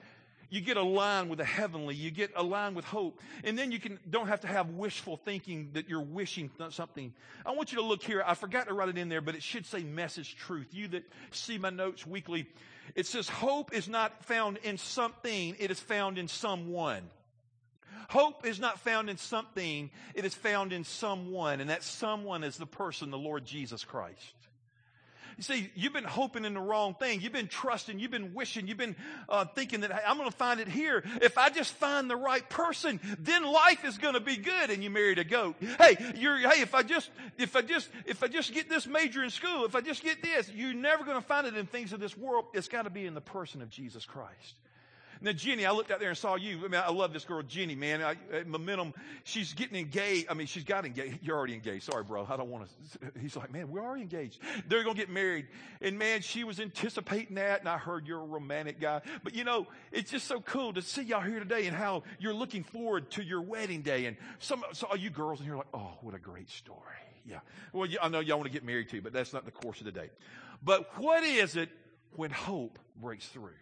you 0.51 0.61
get 0.61 0.77
aligned 0.77 1.31
with 1.31 1.41
the 1.41 1.45
heavenly. 1.45 1.97
You 1.97 2.13
get 2.13 2.31
aligned 2.37 2.77
with 2.77 2.85
hope. 2.85 3.21
And 3.43 3.59
then 3.59 3.73
you 3.73 3.81
can, 3.81 3.99
don't 4.09 4.29
have 4.29 4.43
to 4.43 4.47
have 4.47 4.71
wishful 4.71 5.17
thinking 5.17 5.71
that 5.73 5.89
you're 5.89 6.01
wishing 6.01 6.49
something. 6.71 7.13
I 7.45 7.53
want 7.53 7.73
you 7.73 7.79
to 7.79 7.85
look 7.85 8.05
here. 8.05 8.23
I 8.25 8.35
forgot 8.35 8.69
to 8.69 8.75
write 8.75 8.89
it 8.89 8.97
in 8.97 9.09
there, 9.09 9.21
but 9.21 9.35
it 9.35 9.43
should 9.43 9.67
say 9.67 9.83
message 9.83 10.37
truth. 10.37 10.69
You 10.71 10.87
that 10.89 11.03
see 11.33 11.59
my 11.59 11.71
notes 11.71 12.07
weekly, 12.07 12.47
it 12.95 13.07
says 13.07 13.29
hope 13.29 13.75
is 13.75 13.89
not 13.89 14.25
found 14.25 14.59
in 14.59 14.79
something, 14.79 15.57
it 15.59 15.71
is 15.71 15.81
found 15.81 16.19
in 16.19 16.29
someone. 16.29 17.03
Hope 18.11 18.47
is 18.47 18.61
not 18.61 18.81
found 18.81 19.09
in 19.09 19.17
something, 19.17 19.91
it 20.15 20.25
is 20.25 20.35
found 20.35 20.73
in 20.73 20.85
someone, 20.85 21.61
and 21.61 21.71
that 21.71 21.83
someone 21.83 22.45
is 22.45 22.57
the 22.57 22.67
person, 22.67 23.11
the 23.11 23.19
Lord 23.19 23.45
Jesus 23.45 23.85
Christ. 23.85 24.35
You 25.37 25.43
see, 25.43 25.71
you've 25.75 25.93
been 25.93 26.05
hoping 26.05 26.45
in 26.45 26.55
the 26.55 26.61
wrong 26.61 26.95
thing. 26.95 27.21
You've 27.21 27.33
been 27.33 27.49
trusting. 27.49 27.99
You've 27.99 28.11
been 28.11 28.35
wishing. 28.35 28.67
You've 28.67 28.79
been 28.79 28.97
uh, 29.29 29.45
thinking 29.47 29.81
that 29.81 29.93
hey, 29.93 30.01
I'm 30.07 30.17
going 30.17 30.31
to 30.31 30.37
find 30.37 30.61
it 30.61 30.69
here. 30.69 31.03
If 31.23 31.39
I 31.39 31.51
just 31.51 31.73
find 31.75 32.09
the 32.09 32.17
right 32.17 32.49
person, 32.49 33.01
then 33.19 33.45
life 33.45 33.85
is 33.85 33.99
going 33.99 34.15
to 34.15 34.21
be 34.21 34.37
good. 34.37 34.71
And 34.71 34.83
you 34.83 34.91
married 34.91 35.19
a 35.19 35.25
goat. 35.25 35.57
Hey, 35.79 35.97
you're, 36.17 36.39
hey, 36.39 36.61
if 36.63 36.75
I 36.75 36.83
just, 36.83 37.11
if 37.39 37.57
I 37.57 37.63
just, 37.63 37.89
if 38.07 38.23
I 38.23 38.29
just 38.29 38.53
get 38.53 38.69
this 38.69 38.87
major 38.87 39.23
in 39.25 39.31
school, 39.31 39.65
if 39.65 39.75
I 39.75 39.81
just 39.81 40.03
get 40.03 40.23
this, 40.23 40.51
you're 40.55 40.75
never 40.75 41.05
going 41.05 41.21
to 41.21 41.27
find 41.27 41.47
it 41.47 41.57
in 41.57 41.67
things 41.67 41.93
of 41.93 42.01
this 42.01 42.17
world. 42.17 42.47
It's 42.55 42.69
got 42.69 42.83
to 42.83 42.91
be 42.91 43.07
in 43.07 43.15
the 43.15 43.21
person 43.21 43.63
of 43.63 43.71
Jesus 43.71 44.05
Christ. 44.05 44.55
Now, 45.25 45.33
Jenny, 45.33 45.65
I 45.65 45.71
looked 45.73 45.91
out 45.91 46.01
there 46.01 46.11
and 46.11 46.19
saw 46.19 46.37
you. 46.37 46.59
I 46.59 46.69
mean, 46.69 46.83
I 46.85 46.91
love 46.91 47.15
this 47.15 47.25
girl, 47.25 47.43
Jenny, 47.43 47.75
man. 47.75 48.03
I, 48.03 48.11
uh, 48.13 48.45
momentum, 48.47 48.93
she's 49.25 49.55
getting 49.55 49.79
engaged. 49.79 50.27
I 50.29 50.35
mean, 50.35 50.47
she's 50.47 50.65
got 50.65 50.85
engaged. 50.85 51.21
You're 51.23 51.35
already 51.35 51.55
engaged. 51.55 51.85
Sorry, 51.85 52.05
bro. 52.05 52.27
I 52.29 52.37
don't 52.37 52.51
want 52.51 52.69
to. 52.69 53.21
He's 53.23 53.35
like, 53.35 53.51
man, 53.51 53.71
we're 53.71 53.83
already 53.83 54.03
engaged. 54.03 54.39
They're 54.69 54.85
going 54.85 54.97
to 54.97 55.01
get 55.01 55.09
married. 55.09 55.47
And 55.81 55.99
man, 55.99 56.21
she 56.21 56.45
was 56.45 56.61
anticipating 56.61 57.37
that. 57.37 57.61
And 57.61 57.71
I 57.71 57.79
heard 57.79 58.07
you're 58.07 58.21
a 58.21 58.27
romantic 58.27 58.79
guy. 58.79 59.01
But 59.23 59.35
you 59.35 59.45
know, 59.45 59.67
it's 59.93 60.11
just 60.11 60.27
so 60.27 60.43
cool 60.43 60.75
to 60.75 60.83
see 60.83 61.05
y'all 61.05 61.23
here 61.23 61.39
today 61.39 61.67
and 61.69 61.75
how 61.75 62.03
you're 62.19 62.35
looking 62.35 62.63
forward 62.63 63.11
to 63.13 63.25
your 63.25 63.41
wedding 63.41 63.81
day. 63.81 64.05
And 64.05 64.19
some, 64.41 64.63
so 64.75 64.89
all 64.89 64.97
you 64.97 65.09
girls 65.09 65.41
in 65.41 65.47
here 65.47 65.55
are 65.55 65.59
like, 65.59 65.73
oh, 65.73 65.93
what 66.03 66.15
a 66.15 66.19
great 66.19 66.51
story. 66.51 66.79
Yeah. 67.27 67.39
Well, 67.73 67.89
I 68.03 68.11
know 68.11 68.21
y'all 68.21 68.37
want 68.37 68.49
to 68.49 68.53
get 68.53 68.63
married 68.63 68.91
too, 68.91 69.01
but 69.01 69.15
that's 69.15 69.33
not 69.33 69.47
the 69.47 69.53
course 69.53 69.79
of 69.81 69.87
the 69.87 69.93
day. 69.93 70.11
But 70.63 70.99
what 70.99 71.25
is 71.25 71.57
it 71.57 71.71
when 72.15 72.31
hope 72.31 72.79
breaks 73.01 73.27
through? 73.29 73.53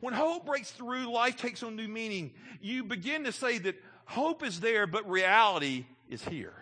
When 0.00 0.14
hope 0.14 0.46
breaks 0.46 0.70
through, 0.70 1.12
life 1.12 1.36
takes 1.36 1.62
on 1.62 1.76
new 1.76 1.88
meaning. 1.88 2.32
You 2.60 2.84
begin 2.84 3.24
to 3.24 3.32
say 3.32 3.58
that 3.58 3.76
hope 4.06 4.42
is 4.42 4.60
there, 4.60 4.86
but 4.86 5.08
reality 5.08 5.86
is 6.08 6.24
here. 6.24 6.54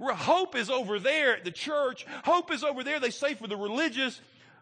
Hope 0.00 0.56
is 0.56 0.70
over 0.70 0.98
there 0.98 1.36
at 1.36 1.44
the 1.44 1.50
church. 1.50 2.06
Hope 2.24 2.50
is 2.52 2.64
over 2.64 2.82
there, 2.82 2.98
they 2.98 3.10
say, 3.10 3.34
for 3.34 3.46
the 3.46 3.56
religious. 3.56 4.20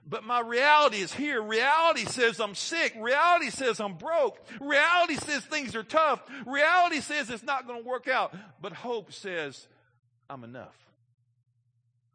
But 0.09 0.25
my 0.25 0.41
reality 0.41 0.99
is 0.99 1.13
here. 1.13 1.41
Reality 1.41 2.05
says 2.05 2.41
I'm 2.41 2.57
sick. 2.57 2.93
Reality 2.99 3.51
says 3.51 3.81
I'm 3.81 3.95
broke. 3.95 4.39
Reality 4.61 5.15
says 5.15 5.45
things 5.45 5.77
are 5.77 5.85
tough. 5.85 6.21
Reality 6.45 7.01
says 7.01 7.31
it's 7.31 7.45
not 7.45 7.69
going 7.69 7.83
to 7.83 7.89
work 7.89 8.09
out. 8.09 8.35
But 8.61 8.73
hope 8.73 9.13
says 9.13 9.69
I'm 10.29 10.43
enough. 10.43 10.77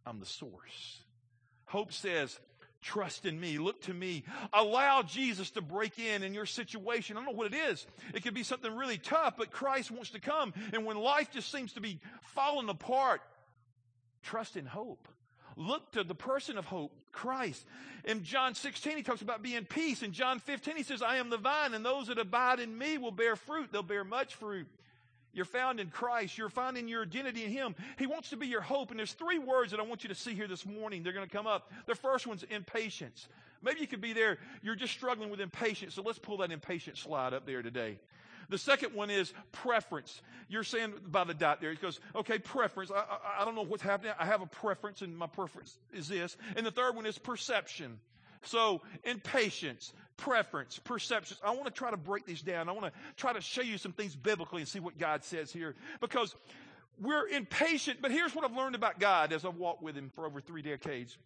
I'm 0.06 0.20
the 0.20 0.26
source. 0.26 1.02
Hope 1.66 1.94
says 1.94 2.38
Trust 2.88 3.26
in 3.26 3.38
me. 3.38 3.58
Look 3.58 3.82
to 3.82 3.94
me. 3.94 4.24
Allow 4.54 5.02
Jesus 5.02 5.50
to 5.52 5.62
break 5.62 6.00
in 6.00 6.24
in 6.24 6.34
your 6.34 6.46
situation. 6.46 7.18
I 7.18 7.20
don't 7.20 7.34
know 7.34 7.38
what 7.38 7.54
it 7.54 7.58
is. 7.58 7.86
It 8.14 8.24
could 8.24 8.34
be 8.34 8.44
something 8.44 8.74
really 8.74 8.98
tough, 8.98 9.34
but 9.38 9.52
Christ 9.52 9.92
wants 9.92 10.12
to 10.12 10.22
come. 10.22 10.54
And 10.72 10.86
when 10.86 10.96
life 10.96 11.30
just 11.34 11.52
seems 11.52 11.74
to 11.74 11.82
be 11.82 12.00
falling 12.22 12.70
apart, 12.70 13.22
trust 14.24 14.56
in 14.56 14.66
hope. 14.66 15.06
Look 15.58 15.92
to 15.92 16.06
the 16.06 16.16
person 16.16 16.58
of 16.58 16.64
hope, 16.64 16.94
Christ. 17.12 17.66
In 18.06 18.24
John 18.24 18.56
16, 18.56 18.96
he 18.96 19.04
talks 19.04 19.22
about 19.22 19.44
being 19.44 19.66
peace. 19.66 20.02
In 20.02 20.14
John 20.14 20.40
15, 20.40 20.78
he 20.78 20.84
says, 20.84 21.02
I 21.02 21.18
am 21.18 21.30
the 21.30 21.38
vine, 21.38 21.74
and 21.74 21.84
those 21.84 22.08
that 22.08 22.18
abide 22.18 22.62
in 22.62 22.78
me 22.78 22.98
will 22.98 23.12
bear 23.12 23.36
fruit. 23.36 23.70
They'll 23.70 23.84
bear 23.84 24.06
much 24.06 24.36
fruit. 24.36 24.68
You're 25.38 25.46
found 25.46 25.80
in 25.80 25.90
Christ. 25.92 26.36
You're 26.36 26.50
finding 26.50 26.88
your 26.88 27.04
identity 27.04 27.46
in 27.46 27.52
Him. 27.52 27.76
He 28.00 28.08
wants 28.08 28.32
to 28.32 28.38
be 28.38 28.48
your 28.48 28.62
hope. 28.62 28.90
And 28.90 28.98
there's 28.98 29.14
three 29.14 29.38
words 29.38 29.70
that 29.70 29.80
I 29.80 29.84
want 29.84 30.02
you 30.02 30.10
to 30.10 30.16
see 30.16 30.34
here 30.34 30.48
this 30.48 30.66
morning. 30.66 31.04
They're 31.04 31.14
going 31.14 31.28
to 31.28 31.32
come 31.32 31.46
up. 31.46 31.72
The 31.86 31.94
first 31.94 32.26
one's 32.26 32.42
impatience. 32.42 33.28
Maybe 33.62 33.80
you 33.80 33.88
could 33.88 34.02
be 34.02 34.14
there. 34.14 34.40
You're 34.64 34.76
just 34.76 34.94
struggling 34.94 35.30
with 35.30 35.40
impatience. 35.40 35.94
So 35.94 36.02
let's 36.02 36.18
pull 36.18 36.38
that 36.38 36.52
impatience 36.52 37.02
slide 37.02 37.36
up 37.36 37.46
there 37.46 37.62
today. 37.62 38.00
The 38.50 38.58
second 38.58 38.96
one 38.96 39.12
is 39.12 39.32
preference. 39.52 40.22
You're 40.50 40.64
saying 40.64 40.94
by 41.06 41.24
the 41.24 41.36
dot 41.36 41.62
there, 41.62 41.70
he 41.70 41.78
goes, 41.78 42.00
okay, 42.16 42.40
preference. 42.40 42.90
I, 42.90 42.98
I, 42.98 43.42
I 43.42 43.46
don't 43.46 43.54
know 43.54 43.66
what's 43.66 43.84
happening. 43.84 44.14
I 44.20 44.26
have 44.26 44.42
a 44.42 44.48
preference, 44.48 45.04
and 45.04 45.16
my 45.16 45.28
preference 45.28 45.78
is 45.94 46.08
this. 46.08 46.36
And 46.56 46.66
the 46.66 46.72
third 46.72 46.96
one 46.96 47.06
is 47.06 47.16
perception. 47.20 48.00
So, 48.48 48.82
impatience, 49.04 49.94
preference, 50.16 50.80
perceptions. 50.80 51.40
I 51.44 51.52
want 51.52 51.66
to 51.66 51.72
try 51.72 51.92
to 51.92 51.98
break 51.98 52.26
these 52.26 52.42
down. 52.42 52.70
I 52.70 52.72
want 52.72 52.86
to 52.86 53.00
try 53.18 53.34
to 53.34 53.42
show 53.42 53.62
you 53.62 53.78
some 53.78 53.92
things 53.92 54.16
biblically 54.16 54.62
and 54.62 54.68
see 54.68 54.80
what 54.80 54.98
God 54.98 55.24
says 55.24 55.52
here. 55.52 55.76
Because 56.00 56.34
we're 57.00 57.28
impatient, 57.28 58.02
but 58.02 58.12
here's 58.12 58.34
what 58.34 58.46
I've 58.46 58.56
learned 58.56 58.76
about 58.76 59.00
God 59.00 59.34
as 59.34 59.46
I've 59.46 59.58
walked 59.58 59.84
with 59.84 59.96
Him 59.96 60.12
for 60.16 60.26
over 60.26 60.42
three 60.42 60.62
decades 60.62 61.18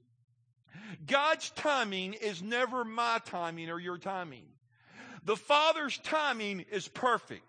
God's 1.06 1.50
timing 1.52 2.14
is 2.14 2.42
never 2.42 2.84
my 2.84 3.20
timing 3.26 3.70
or 3.70 3.80
your 3.80 3.98
timing. 3.98 4.44
The 5.24 5.36
Father's 5.36 5.98
timing 6.00 6.66
is 6.72 6.88
perfect. 6.88 7.44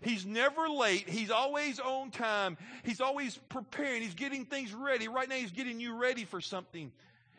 He's 0.00 0.26
never 0.26 0.68
late. 0.68 1.08
He's 1.08 1.30
always 1.30 1.78
on 1.78 2.10
time. 2.10 2.56
He's 2.84 3.00
always 3.00 3.38
preparing. 3.48 4.02
He's 4.02 4.14
getting 4.14 4.46
things 4.46 4.72
ready. 4.72 5.06
Right 5.08 5.28
now, 5.28 5.36
He's 5.36 5.52
getting 5.52 5.78
you 5.78 5.94
ready 5.94 6.24
for 6.24 6.40
something 6.40 6.90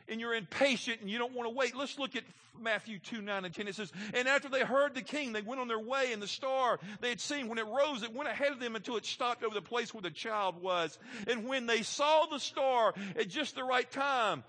and 0.07 0.19
you're 0.19 0.33
impatient 0.33 1.01
and 1.01 1.09
you 1.09 1.17
don't 1.17 1.33
want 1.33 1.49
to 1.49 1.55
wait. 1.55 1.75
Let's 1.75 1.97
look 1.97 2.15
at 2.15 2.23
Matthew 2.59 2.99
2, 2.99 3.21
9 3.21 3.45
and 3.45 3.53
10. 3.53 3.67
It 3.67 3.75
says, 3.75 3.91
And 4.13 4.27
after 4.27 4.49
they 4.49 4.61
heard 4.61 4.95
the 4.95 5.01
king, 5.01 5.33
they 5.33 5.41
went 5.41 5.59
on 5.59 5.67
their 5.67 5.79
way, 5.79 6.13
and 6.13 6.21
the 6.21 6.27
star 6.27 6.79
they 7.01 7.09
had 7.09 7.19
seen, 7.19 7.47
when 7.47 7.57
it 7.57 7.65
rose, 7.65 8.03
it 8.03 8.13
went 8.13 8.29
ahead 8.29 8.51
of 8.51 8.59
them 8.59 8.75
until 8.75 8.97
it 8.97 9.05
stopped 9.05 9.43
over 9.43 9.53
the 9.53 9.61
place 9.61 9.93
where 9.93 10.01
the 10.01 10.11
child 10.11 10.61
was. 10.61 10.97
And 11.27 11.47
when 11.47 11.65
they 11.65 11.81
saw 11.81 12.25
the 12.25 12.39
star 12.39 12.93
at 13.15 13.29
just 13.29 13.55
the 13.55 13.63
right 13.63 13.89
time, 13.89 14.43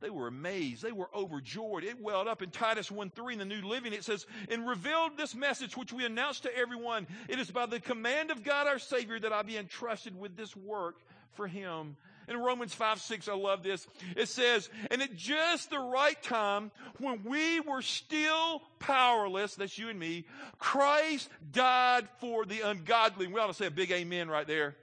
they 0.00 0.10
were 0.10 0.28
amazed. 0.28 0.82
They 0.82 0.92
were 0.92 1.10
overjoyed. 1.12 1.82
It 1.82 2.00
welled 2.00 2.28
up 2.28 2.40
in 2.40 2.50
Titus 2.50 2.90
1 2.90 3.10
3 3.10 3.32
in 3.32 3.38
the 3.40 3.44
New 3.44 3.62
Living. 3.62 3.92
It 3.92 4.04
says, 4.04 4.26
And 4.48 4.68
revealed 4.68 5.16
this 5.16 5.34
message 5.34 5.76
which 5.76 5.92
we 5.92 6.04
announce 6.04 6.40
to 6.40 6.56
everyone. 6.56 7.08
It 7.28 7.40
is 7.40 7.50
by 7.50 7.66
the 7.66 7.80
command 7.80 8.30
of 8.30 8.44
God 8.44 8.68
our 8.68 8.78
Savior 8.78 9.18
that 9.18 9.32
I 9.32 9.42
be 9.42 9.56
entrusted 9.56 10.18
with 10.18 10.36
this 10.36 10.54
work 10.54 10.96
for 11.32 11.48
him 11.48 11.96
in 12.28 12.36
Romans 12.36 12.74
5 12.74 13.00
6, 13.00 13.28
I 13.28 13.34
love 13.34 13.62
this. 13.62 13.86
It 14.16 14.28
says, 14.28 14.68
And 14.90 15.02
at 15.02 15.16
just 15.16 15.70
the 15.70 15.78
right 15.78 16.20
time, 16.22 16.70
when 16.98 17.24
we 17.24 17.60
were 17.60 17.82
still 17.82 18.62
powerless, 18.78 19.54
that's 19.54 19.78
you 19.78 19.88
and 19.88 19.98
me, 19.98 20.26
Christ 20.58 21.28
died 21.52 22.08
for 22.20 22.44
the 22.44 22.60
ungodly. 22.60 23.26
We 23.26 23.40
ought 23.40 23.48
to 23.48 23.54
say 23.54 23.66
a 23.66 23.70
big 23.70 23.90
amen 23.90 24.28
right 24.28 24.46
there. 24.46 24.76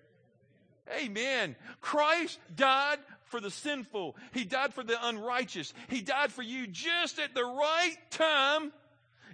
Amen. 0.99 1.55
Christ 1.81 2.39
died 2.55 2.99
for 3.25 3.39
the 3.39 3.51
sinful. 3.51 4.15
He 4.33 4.43
died 4.43 4.73
for 4.73 4.83
the 4.83 4.97
unrighteous. 5.07 5.73
He 5.89 6.01
died 6.01 6.31
for 6.31 6.43
you 6.43 6.67
just 6.67 7.19
at 7.19 7.33
the 7.33 7.43
right 7.43 7.97
time 8.11 8.71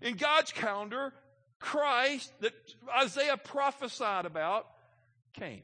in 0.01 0.15
God's 0.15 0.51
calendar. 0.51 1.13
Christ 1.60 2.32
that 2.41 2.53
Isaiah 2.98 3.38
prophesied 3.38 4.25
about 4.25 4.68
came. 5.34 5.62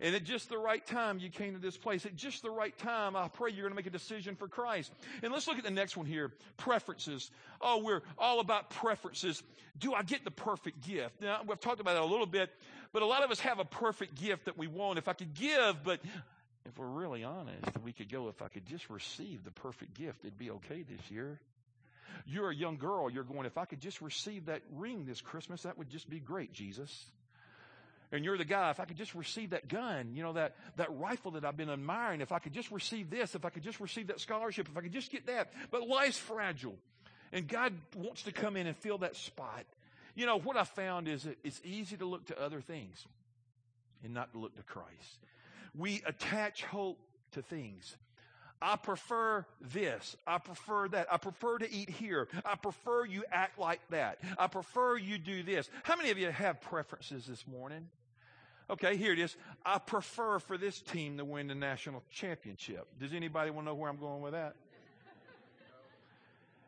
And 0.00 0.14
at 0.14 0.24
just 0.24 0.48
the 0.48 0.56
right 0.56 0.84
time, 0.84 1.18
you 1.18 1.28
came 1.28 1.52
to 1.52 1.58
this 1.58 1.76
place. 1.76 2.06
At 2.06 2.16
just 2.16 2.42
the 2.42 2.50
right 2.50 2.76
time, 2.78 3.16
I 3.16 3.28
pray 3.28 3.50
you're 3.50 3.62
going 3.62 3.72
to 3.72 3.76
make 3.76 3.86
a 3.86 3.90
decision 3.90 4.34
for 4.34 4.48
Christ. 4.48 4.90
And 5.22 5.30
let's 5.30 5.46
look 5.46 5.58
at 5.58 5.64
the 5.64 5.70
next 5.70 5.96
one 5.96 6.06
here 6.06 6.32
preferences. 6.56 7.30
Oh, 7.60 7.82
we're 7.82 8.00
all 8.16 8.40
about 8.40 8.70
preferences. 8.70 9.42
Do 9.78 9.92
I 9.92 10.02
get 10.02 10.24
the 10.24 10.30
perfect 10.30 10.86
gift? 10.86 11.20
Now, 11.20 11.42
we've 11.46 11.60
talked 11.60 11.80
about 11.80 11.94
that 11.94 12.02
a 12.02 12.06
little 12.06 12.26
bit, 12.26 12.50
but 12.92 13.02
a 13.02 13.06
lot 13.06 13.22
of 13.22 13.30
us 13.30 13.40
have 13.40 13.58
a 13.58 13.64
perfect 13.64 14.14
gift 14.20 14.46
that 14.46 14.56
we 14.56 14.68
want. 14.68 14.98
If 14.98 15.06
I 15.06 15.12
could 15.12 15.34
give, 15.34 15.84
but 15.84 16.00
if 16.64 16.78
we're 16.78 16.86
really 16.86 17.22
honest, 17.22 17.66
we 17.84 17.92
could 17.92 18.10
go, 18.10 18.28
if 18.28 18.40
I 18.40 18.48
could 18.48 18.64
just 18.64 18.88
receive 18.88 19.44
the 19.44 19.50
perfect 19.50 19.92
gift, 19.94 20.20
it'd 20.24 20.38
be 20.38 20.50
okay 20.52 20.82
this 20.82 21.10
year. 21.10 21.38
You're 22.26 22.50
a 22.50 22.54
young 22.54 22.76
girl, 22.76 23.10
you're 23.10 23.24
going, 23.24 23.46
if 23.46 23.58
I 23.58 23.66
could 23.66 23.80
just 23.80 24.00
receive 24.00 24.46
that 24.46 24.62
ring 24.72 25.04
this 25.06 25.20
Christmas, 25.20 25.62
that 25.62 25.78
would 25.78 25.90
just 25.90 26.08
be 26.08 26.20
great, 26.20 26.52
Jesus 26.52 27.04
and 28.12 28.24
you're 28.24 28.36
the 28.36 28.44
guy, 28.44 28.70
if 28.70 28.80
I 28.80 28.84
could 28.84 28.96
just 28.96 29.14
receive 29.14 29.50
that 29.50 29.68
gun, 29.68 30.12
you 30.14 30.22
know, 30.22 30.32
that, 30.32 30.56
that 30.76 30.96
rifle 30.98 31.32
that 31.32 31.44
I've 31.44 31.56
been 31.56 31.70
admiring, 31.70 32.20
if 32.20 32.32
I 32.32 32.40
could 32.40 32.52
just 32.52 32.70
receive 32.72 33.08
this, 33.08 33.34
if 33.34 33.44
I 33.44 33.50
could 33.50 33.62
just 33.62 33.78
receive 33.78 34.08
that 34.08 34.20
scholarship, 34.20 34.68
if 34.68 34.76
I 34.76 34.80
could 34.80 34.92
just 34.92 35.12
get 35.12 35.26
that. 35.26 35.52
But 35.70 35.86
life's 35.86 36.18
fragile. 36.18 36.76
And 37.32 37.46
God 37.46 37.72
wants 37.94 38.22
to 38.24 38.32
come 38.32 38.56
in 38.56 38.66
and 38.66 38.76
fill 38.76 38.98
that 38.98 39.14
spot. 39.14 39.64
You 40.16 40.26
know, 40.26 40.38
what 40.38 40.56
I 40.56 40.64
found 40.64 41.06
is 41.06 41.26
it's 41.44 41.60
easy 41.64 41.96
to 41.98 42.04
look 42.04 42.26
to 42.26 42.40
other 42.40 42.60
things 42.60 43.06
and 44.02 44.12
not 44.12 44.32
to 44.32 44.38
look 44.38 44.56
to 44.56 44.62
Christ. 44.64 44.88
We 45.76 46.02
attach 46.04 46.64
hope 46.64 46.98
to 47.32 47.42
things. 47.42 47.96
I 48.60 48.76
prefer 48.76 49.46
this. 49.60 50.16
I 50.26 50.38
prefer 50.38 50.88
that. 50.88 51.06
I 51.12 51.16
prefer 51.16 51.58
to 51.58 51.72
eat 51.72 51.88
here. 51.88 52.28
I 52.44 52.56
prefer 52.56 53.06
you 53.06 53.24
act 53.30 53.58
like 53.58 53.80
that. 53.90 54.18
I 54.36 54.48
prefer 54.48 54.98
you 54.98 55.16
do 55.16 55.44
this. 55.44 55.70
How 55.84 55.96
many 55.96 56.10
of 56.10 56.18
you 56.18 56.30
have 56.30 56.60
preferences 56.60 57.24
this 57.24 57.46
morning? 57.46 57.88
Okay, 58.70 58.96
here 58.96 59.12
it 59.12 59.18
is. 59.18 59.36
I 59.66 59.78
prefer 59.78 60.38
for 60.38 60.56
this 60.56 60.80
team 60.80 61.18
to 61.18 61.24
win 61.24 61.48
the 61.48 61.56
national 61.56 62.04
championship. 62.08 62.86
Does 63.00 63.12
anybody 63.12 63.50
want 63.50 63.66
to 63.66 63.70
know 63.70 63.74
where 63.74 63.90
I'm 63.90 63.98
going 63.98 64.22
with 64.22 64.32
that? 64.32 64.54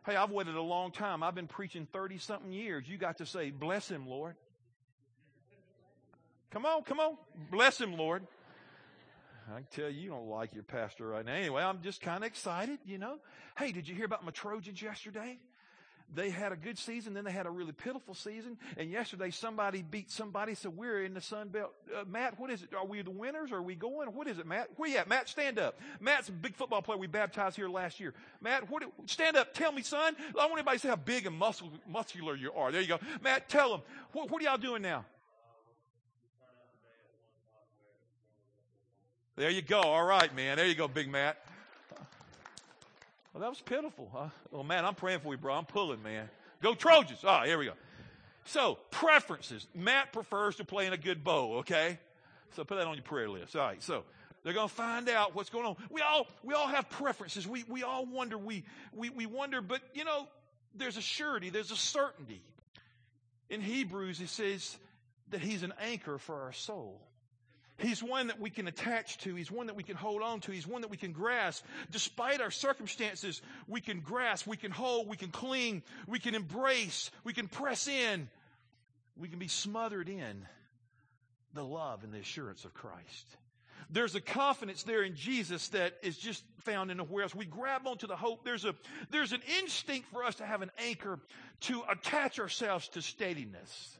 Hey, 0.04 0.16
I've 0.16 0.32
waited 0.32 0.56
a 0.56 0.62
long 0.62 0.90
time. 0.90 1.22
I've 1.22 1.36
been 1.36 1.46
preaching 1.46 1.86
30 1.92 2.18
something 2.18 2.52
years. 2.52 2.88
You 2.88 2.98
got 2.98 3.18
to 3.18 3.26
say, 3.26 3.52
bless 3.52 3.88
him, 3.88 4.08
Lord. 4.08 4.34
Come 6.50 6.66
on, 6.66 6.82
come 6.82 6.98
on. 6.98 7.16
Bless 7.52 7.80
him, 7.80 7.96
Lord. 7.96 8.26
I 9.48 9.56
can 9.56 9.66
tell 9.70 9.88
you, 9.88 10.00
you 10.00 10.10
don't 10.10 10.28
like 10.28 10.54
your 10.54 10.64
pastor 10.64 11.06
right 11.06 11.24
now. 11.24 11.34
Anyway, 11.34 11.62
I'm 11.62 11.82
just 11.82 12.00
kind 12.00 12.24
of 12.24 12.26
excited, 12.26 12.80
you 12.84 12.98
know. 12.98 13.18
Hey, 13.56 13.70
did 13.70 13.86
you 13.86 13.94
hear 13.94 14.06
about 14.06 14.24
my 14.24 14.32
Trojans 14.32 14.82
yesterday? 14.82 15.38
They 16.14 16.30
had 16.30 16.52
a 16.52 16.56
good 16.56 16.78
season, 16.78 17.14
then 17.14 17.24
they 17.24 17.32
had 17.32 17.46
a 17.46 17.50
really 17.50 17.72
pitiful 17.72 18.14
season. 18.14 18.58
And 18.76 18.90
yesterday 18.90 19.30
somebody 19.30 19.82
beat 19.82 20.10
somebody, 20.10 20.54
so 20.54 20.70
we're 20.70 21.04
in 21.04 21.14
the 21.14 21.20
Sun 21.20 21.48
Belt. 21.48 21.72
Uh, 21.94 22.04
Matt, 22.06 22.38
what 22.38 22.50
is 22.50 22.62
it? 22.62 22.74
Are 22.74 22.84
we 22.84 23.02
the 23.02 23.10
winners? 23.10 23.52
Are 23.52 23.62
we 23.62 23.74
going? 23.74 24.08
What 24.08 24.28
is 24.28 24.38
it, 24.38 24.46
Matt? 24.46 24.68
Where 24.76 24.88
you 24.88 24.98
at? 24.98 25.08
Matt, 25.08 25.28
stand 25.28 25.58
up. 25.58 25.78
Matt's 26.00 26.28
a 26.28 26.32
big 26.32 26.54
football 26.54 26.82
player 26.82 26.98
we 26.98 27.06
baptized 27.06 27.56
here 27.56 27.68
last 27.68 28.00
year. 28.00 28.14
Matt, 28.40 28.68
what, 28.70 28.84
stand 29.06 29.36
up. 29.36 29.54
Tell 29.54 29.72
me, 29.72 29.82
son. 29.82 30.16
I 30.18 30.36
want 30.36 30.52
everybody 30.52 30.78
to 30.78 30.82
see 30.82 30.88
how 30.88 30.96
big 30.96 31.26
and 31.26 31.36
muscle, 31.36 31.70
muscular 31.88 32.36
you 32.36 32.52
are. 32.52 32.72
There 32.72 32.80
you 32.80 32.88
go. 32.88 32.98
Matt, 33.22 33.48
tell 33.48 33.70
them. 33.70 33.80
What, 34.12 34.30
what 34.30 34.42
are 34.42 34.44
y'all 34.44 34.58
doing 34.58 34.82
now? 34.82 35.04
There 39.36 39.48
you 39.48 39.62
go. 39.62 39.80
All 39.80 40.04
right, 40.04 40.34
man. 40.36 40.58
There 40.58 40.66
you 40.66 40.74
go, 40.74 40.88
Big 40.88 41.08
Matt. 41.08 41.38
Well, 43.32 43.40
that 43.40 43.50
was 43.50 43.60
pitiful, 43.60 44.10
huh? 44.12 44.28
Well, 44.50 44.62
man, 44.62 44.84
I'm 44.84 44.94
praying 44.94 45.20
for 45.20 45.32
you, 45.32 45.38
bro. 45.38 45.54
I'm 45.54 45.64
pulling, 45.64 46.02
man. 46.02 46.28
Go 46.62 46.74
Trojans. 46.74 47.20
Ah, 47.24 47.40
oh, 47.42 47.46
here 47.46 47.58
we 47.58 47.64
go. 47.64 47.72
So, 48.44 48.78
preferences. 48.90 49.66
Matt 49.74 50.12
prefers 50.12 50.56
to 50.56 50.64
play 50.64 50.86
in 50.86 50.92
a 50.92 50.98
good 50.98 51.24
bow, 51.24 51.58
okay? 51.58 51.98
So 52.54 52.64
put 52.64 52.76
that 52.76 52.86
on 52.86 52.94
your 52.94 53.04
prayer 53.04 53.28
list. 53.28 53.56
All 53.56 53.66
right, 53.66 53.82
so 53.82 54.04
they're 54.42 54.52
going 54.52 54.68
to 54.68 54.74
find 54.74 55.08
out 55.08 55.34
what's 55.34 55.48
going 55.48 55.64
on. 55.64 55.76
We 55.90 56.02
all, 56.02 56.26
we 56.42 56.54
all 56.54 56.66
have 56.66 56.90
preferences. 56.90 57.46
We, 57.46 57.64
we 57.68 57.82
all 57.82 58.04
wonder, 58.04 58.36
we, 58.36 58.64
we, 58.92 59.10
we 59.10 59.26
wonder, 59.26 59.62
but 59.62 59.80
you 59.94 60.04
know, 60.04 60.26
there's 60.74 60.96
a 60.96 61.02
surety, 61.02 61.50
there's 61.50 61.70
a 61.70 61.76
certainty. 61.76 62.42
In 63.48 63.60
Hebrews, 63.60 64.20
it 64.20 64.28
says 64.28 64.76
that 65.30 65.40
he's 65.40 65.62
an 65.62 65.72
anchor 65.80 66.18
for 66.18 66.42
our 66.42 66.52
soul. 66.52 67.00
He's 67.82 68.02
one 68.02 68.28
that 68.28 68.40
we 68.40 68.48
can 68.48 68.68
attach 68.68 69.18
to. 69.18 69.34
He's 69.34 69.50
one 69.50 69.66
that 69.66 69.76
we 69.76 69.82
can 69.82 69.96
hold 69.96 70.22
on 70.22 70.40
to. 70.40 70.52
He's 70.52 70.66
one 70.66 70.82
that 70.82 70.90
we 70.90 70.96
can 70.96 71.12
grasp. 71.12 71.64
Despite 71.90 72.40
our 72.40 72.50
circumstances, 72.50 73.42
we 73.66 73.80
can 73.80 74.00
grasp, 74.00 74.46
we 74.46 74.56
can 74.56 74.70
hold, 74.70 75.08
we 75.08 75.16
can 75.16 75.30
cling, 75.30 75.82
we 76.06 76.20
can 76.20 76.34
embrace, 76.34 77.10
we 77.24 77.32
can 77.32 77.48
press 77.48 77.88
in. 77.88 78.28
We 79.16 79.28
can 79.28 79.38
be 79.38 79.48
smothered 79.48 80.08
in 80.08 80.46
the 81.54 81.64
love 81.64 82.02
and 82.04 82.12
the 82.12 82.18
assurance 82.18 82.64
of 82.64 82.72
Christ. 82.72 83.36
There's 83.90 84.14
a 84.14 84.20
confidence 84.20 84.84
there 84.84 85.02
in 85.02 85.16
Jesus 85.16 85.68
that 85.68 85.94
is 86.02 86.16
just 86.16 86.42
found 86.60 86.90
in 86.90 86.96
nowhere 86.96 87.24
else. 87.24 87.34
We 87.34 87.44
grab 87.44 87.86
onto 87.86 88.06
the 88.06 88.16
hope. 88.16 88.44
There's 88.44 88.64
a, 88.64 88.74
there's 89.10 89.32
an 89.32 89.42
instinct 89.60 90.08
for 90.10 90.24
us 90.24 90.36
to 90.36 90.46
have 90.46 90.62
an 90.62 90.70
anchor 90.78 91.18
to 91.62 91.82
attach 91.90 92.38
ourselves 92.38 92.88
to 92.90 93.02
steadiness. 93.02 93.98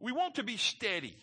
We 0.00 0.12
want 0.12 0.34
to 0.34 0.42
be 0.42 0.58
steady. 0.58 1.16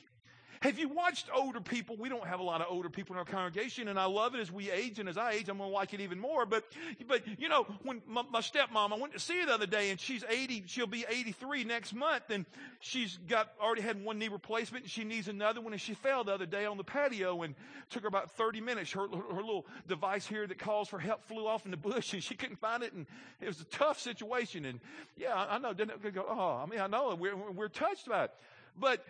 Have 0.64 0.80
you 0.80 0.88
watched 0.88 1.28
older 1.36 1.60
people? 1.60 1.98
We 1.98 2.08
don't 2.08 2.26
have 2.26 2.40
a 2.40 2.44
lot 2.44 2.62
of 2.62 2.68
older 2.70 2.90
people 2.90 3.16
in 3.16 3.20
our 3.20 3.26
congregation, 3.26 3.90
and 3.90 4.00
I 4.00 4.06
love 4.06 4.34
it 4.34 4.40
as 4.40 4.50
we 4.50 4.72
age, 4.72 4.98
and 4.98 5.10
as 5.10 5.18
I 5.18 5.34
age, 5.34 5.50
I'm 5.50 5.58
going 5.58 5.70
to 5.70 5.76
like 5.76 5.94
it 5.94 6.00
even 6.00 6.18
more. 6.18 6.46
But, 6.46 6.64
but 7.06 7.22
you 7.38 7.50
know, 7.50 7.68
when 7.84 8.02
my, 8.08 8.24
my 8.32 8.40
stepmom, 8.40 8.94
I 8.94 8.96
went 8.96 9.12
to 9.12 9.20
see 9.20 9.42
her 9.42 9.46
the 9.46 9.56
other 9.56 9.66
day, 9.66 9.90
and 9.90 10.00
she's 10.00 10.24
80, 10.24 10.64
she'll 10.68 10.88
be 10.88 11.06
83 11.06 11.66
next 11.66 11.94
month, 11.94 12.30
and 12.30 12.46
she's 12.80 13.20
got 13.28 13.50
already 13.62 13.82
had 13.82 14.02
one 14.06 14.18
knee 14.20 14.30
replacement, 14.30 14.86
and 14.86 14.92
she 14.92 15.04
needs 15.04 15.28
another 15.28 15.60
one, 15.60 15.74
and 15.74 15.82
she 15.82 15.96
fell 15.96 16.24
the 16.24 16.32
other 16.32 16.46
day 16.46 16.64
on 16.64 16.78
the 16.78 16.86
patio, 16.86 17.42
and 17.42 17.56
took 17.90 18.04
her 18.04 18.08
about 18.08 18.32
30 18.32 18.62
minutes. 18.62 18.94
Her, 18.94 19.02
her 19.02 19.42
little 19.42 19.66
device 19.90 20.26
here 20.26 20.48
that 20.48 20.60
calls 20.60 20.88
for 20.88 20.98
help 20.98 21.26
flew 21.26 21.46
off 21.46 21.66
in 21.66 21.72
the 21.72 21.78
bush, 21.78 22.14
and 22.14 22.24
she 22.24 22.36
couldn't 22.36 22.60
find 22.60 22.84
it, 22.84 22.94
and 22.94 23.06
it 23.42 23.48
was 23.48 23.60
a 23.60 23.66
tough 23.66 24.00
situation. 24.00 24.64
And 24.64 24.80
yeah, 25.18 25.36
I, 25.36 25.58
know. 25.58 25.74
Didn't 25.74 26.06
it 26.06 26.16
go? 26.16 26.26
Oh, 26.26 26.64
I 26.64 26.68
mean, 26.68 26.80
I 26.80 26.88
know. 26.88 27.18
We're 27.20 27.36
we're 27.36 27.68
touched 27.68 28.08
by 28.08 28.24
it. 28.24 28.32
But 28.80 29.06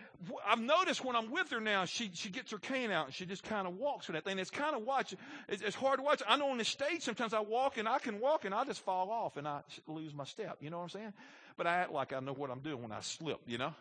I've 0.46 0.60
noticed 0.60 1.04
when 1.04 1.16
I'm 1.16 1.30
with 1.30 1.50
her 1.50 1.60
now, 1.60 1.86
she, 1.86 2.10
she 2.12 2.28
gets 2.28 2.52
her 2.52 2.58
cane 2.58 2.90
out 2.90 3.06
and 3.06 3.14
she 3.14 3.24
just 3.24 3.42
kind 3.42 3.66
of 3.66 3.76
walks 3.76 4.06
with 4.06 4.14
that 4.14 4.24
thing. 4.24 4.38
It's 4.38 4.50
kind 4.50 4.76
of 4.76 4.82
watch. 4.82 5.14
It's, 5.48 5.62
it's, 5.62 5.74
hard 5.74 5.98
to 5.98 6.02
watch. 6.02 6.22
I 6.28 6.36
know 6.36 6.50
on 6.50 6.58
the 6.58 6.64
stage 6.64 7.00
sometimes 7.02 7.32
I 7.32 7.40
walk 7.40 7.78
and 7.78 7.88
I 7.88 7.98
can 7.98 8.20
walk 8.20 8.44
and 8.44 8.54
I 8.54 8.64
just 8.64 8.84
fall 8.84 9.10
off 9.10 9.36
and 9.36 9.48
I 9.48 9.60
lose 9.86 10.12
my 10.12 10.24
step. 10.24 10.58
You 10.60 10.70
know 10.70 10.78
what 10.78 10.84
I'm 10.84 10.88
saying? 10.90 11.12
But 11.56 11.66
I 11.66 11.76
act 11.76 11.92
like 11.92 12.12
I 12.12 12.20
know 12.20 12.34
what 12.34 12.50
I'm 12.50 12.60
doing 12.60 12.82
when 12.82 12.92
I 12.92 13.00
slip, 13.00 13.40
you 13.46 13.56
know? 13.56 13.74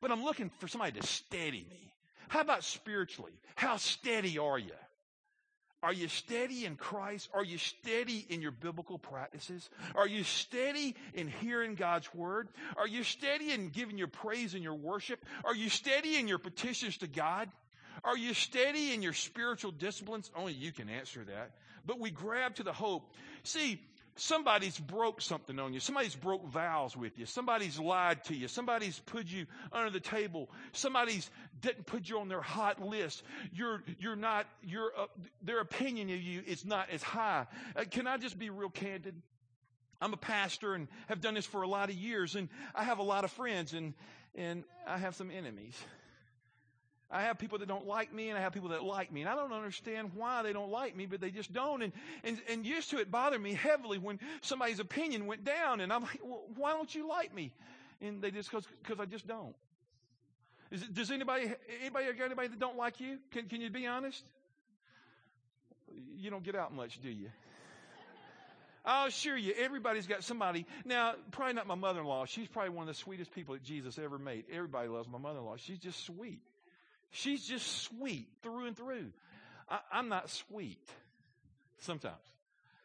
But 0.00 0.12
I'm 0.12 0.22
looking 0.22 0.50
for 0.58 0.68
somebody 0.68 0.98
to 1.00 1.06
steady 1.06 1.66
me. 1.68 1.92
How 2.28 2.40
about 2.40 2.62
spiritually? 2.62 3.32
How 3.56 3.76
steady 3.76 4.38
are 4.38 4.58
you? 4.58 4.70
Are 5.82 5.92
you 5.92 6.08
steady 6.08 6.66
in 6.66 6.76
Christ? 6.76 7.30
Are 7.32 7.44
you 7.44 7.56
steady 7.56 8.26
in 8.28 8.42
your 8.42 8.50
biblical 8.50 8.98
practices? 8.98 9.70
Are 9.94 10.06
you 10.06 10.24
steady 10.24 10.94
in 11.14 11.28
hearing 11.28 11.74
God's 11.74 12.12
word? 12.14 12.48
Are 12.76 12.86
you 12.86 13.02
steady 13.02 13.52
in 13.52 13.70
giving 13.70 13.96
your 13.96 14.08
praise 14.08 14.54
and 14.54 14.62
your 14.62 14.74
worship? 14.74 15.24
Are 15.44 15.54
you 15.54 15.70
steady 15.70 16.16
in 16.16 16.28
your 16.28 16.38
petitions 16.38 16.98
to 16.98 17.06
God? 17.06 17.48
Are 18.04 18.16
you 18.16 18.34
steady 18.34 18.92
in 18.92 19.02
your 19.02 19.14
spiritual 19.14 19.70
disciplines? 19.72 20.30
Only 20.36 20.52
you 20.52 20.72
can 20.72 20.88
answer 20.88 21.24
that. 21.24 21.52
But 21.86 21.98
we 21.98 22.10
grab 22.10 22.56
to 22.56 22.62
the 22.62 22.72
hope. 22.72 23.14
See, 23.42 23.80
somebody's 24.16 24.78
broke 24.78 25.20
something 25.20 25.58
on 25.58 25.72
you. 25.72 25.80
Somebody's 25.80 26.14
broke 26.14 26.46
vows 26.46 26.96
with 26.96 27.18
you. 27.18 27.26
Somebody's 27.26 27.78
lied 27.78 28.24
to 28.24 28.34
you. 28.34 28.48
Somebody's 28.48 28.98
put 28.98 29.26
you 29.26 29.46
under 29.72 29.90
the 29.90 30.00
table. 30.00 30.50
Somebody's 30.72 31.30
didn't 31.60 31.86
put 31.86 32.08
you 32.08 32.20
on 32.20 32.28
their 32.28 32.40
hot 32.40 32.80
list. 32.80 33.22
You're, 33.52 33.82
you're 33.98 34.16
not, 34.16 34.46
you're, 34.62 34.92
uh, 34.96 35.06
their 35.42 35.60
opinion 35.60 36.10
of 36.10 36.20
you 36.20 36.42
is 36.46 36.64
not 36.64 36.90
as 36.90 37.02
high. 37.02 37.46
Uh, 37.76 37.84
can 37.90 38.06
I 38.06 38.16
just 38.16 38.38
be 38.38 38.50
real 38.50 38.70
candid? 38.70 39.14
I'm 40.00 40.12
a 40.12 40.18
pastor 40.18 40.74
and 40.74 40.88
have 41.08 41.20
done 41.20 41.34
this 41.34 41.46
for 41.46 41.62
a 41.62 41.68
lot 41.68 41.90
of 41.90 41.94
years 41.94 42.34
and 42.34 42.48
I 42.74 42.84
have 42.84 42.98
a 42.98 43.02
lot 43.02 43.24
of 43.24 43.30
friends 43.30 43.74
and, 43.74 43.94
and 44.34 44.64
I 44.86 44.98
have 44.98 45.14
some 45.14 45.30
enemies. 45.30 45.78
I 47.12 47.22
have 47.22 47.38
people 47.38 47.58
that 47.58 47.66
don't 47.66 47.86
like 47.86 48.14
me 48.14 48.28
and 48.28 48.38
I 48.38 48.42
have 48.42 48.52
people 48.52 48.68
that 48.68 48.84
like 48.84 49.12
me. 49.12 49.22
And 49.22 49.28
I 49.28 49.34
don't 49.34 49.52
understand 49.52 50.12
why 50.14 50.42
they 50.42 50.52
don't 50.52 50.70
like 50.70 50.96
me, 50.96 51.06
but 51.06 51.20
they 51.20 51.30
just 51.30 51.52
don't. 51.52 51.82
And, 51.82 51.92
and, 52.22 52.40
and 52.48 52.64
used 52.64 52.90
to 52.90 52.98
it 52.98 53.10
bother 53.10 53.38
me 53.38 53.54
heavily 53.54 53.98
when 53.98 54.20
somebody's 54.42 54.78
opinion 54.78 55.26
went 55.26 55.44
down 55.44 55.80
and 55.80 55.92
I'm 55.92 56.02
like, 56.02 56.20
well, 56.22 56.44
why 56.56 56.72
don't 56.72 56.94
you 56.94 57.08
like 57.08 57.34
me? 57.34 57.52
And 58.00 58.22
they 58.22 58.30
just, 58.30 58.50
cause, 58.50 58.64
cause 58.84 58.98
I 59.00 59.06
just 59.06 59.26
don't. 59.26 59.54
Is 60.70 60.82
it, 60.82 60.94
does 60.94 61.10
anybody, 61.10 61.52
anybody, 61.80 62.12
got 62.12 62.26
anybody 62.26 62.48
that 62.48 62.60
don't 62.60 62.76
like 62.76 63.00
you? 63.00 63.18
Can, 63.32 63.48
can 63.48 63.60
you 63.60 63.70
be 63.70 63.88
honest? 63.88 64.22
You 66.16 66.30
don't 66.30 66.44
get 66.44 66.54
out 66.54 66.72
much, 66.72 67.00
do 67.02 67.10
you? 67.10 67.28
Oh, 68.86 68.88
I'll 68.90 69.08
assure 69.08 69.36
you, 69.36 69.52
everybody's 69.58 70.06
got 70.06 70.22
somebody. 70.22 70.64
Now, 70.84 71.14
probably 71.32 71.54
not 71.54 71.66
my 71.66 71.74
mother-in-law. 71.74 72.26
She's 72.26 72.48
probably 72.48 72.70
one 72.70 72.88
of 72.88 72.94
the 72.94 73.00
sweetest 73.00 73.32
people 73.32 73.54
that 73.54 73.64
Jesus 73.64 73.98
ever 73.98 74.18
made. 74.18 74.44
Everybody 74.50 74.88
loves 74.88 75.08
my 75.08 75.18
mother-in-law. 75.18 75.56
She's 75.58 75.78
just 75.78 76.06
sweet. 76.06 76.40
She's 77.10 77.46
just 77.46 77.82
sweet 77.82 78.28
through 78.42 78.66
and 78.66 78.76
through. 78.76 79.12
I, 79.68 79.78
I'm 79.92 80.08
not 80.08 80.30
sweet 80.30 80.82
sometimes. 81.78 82.16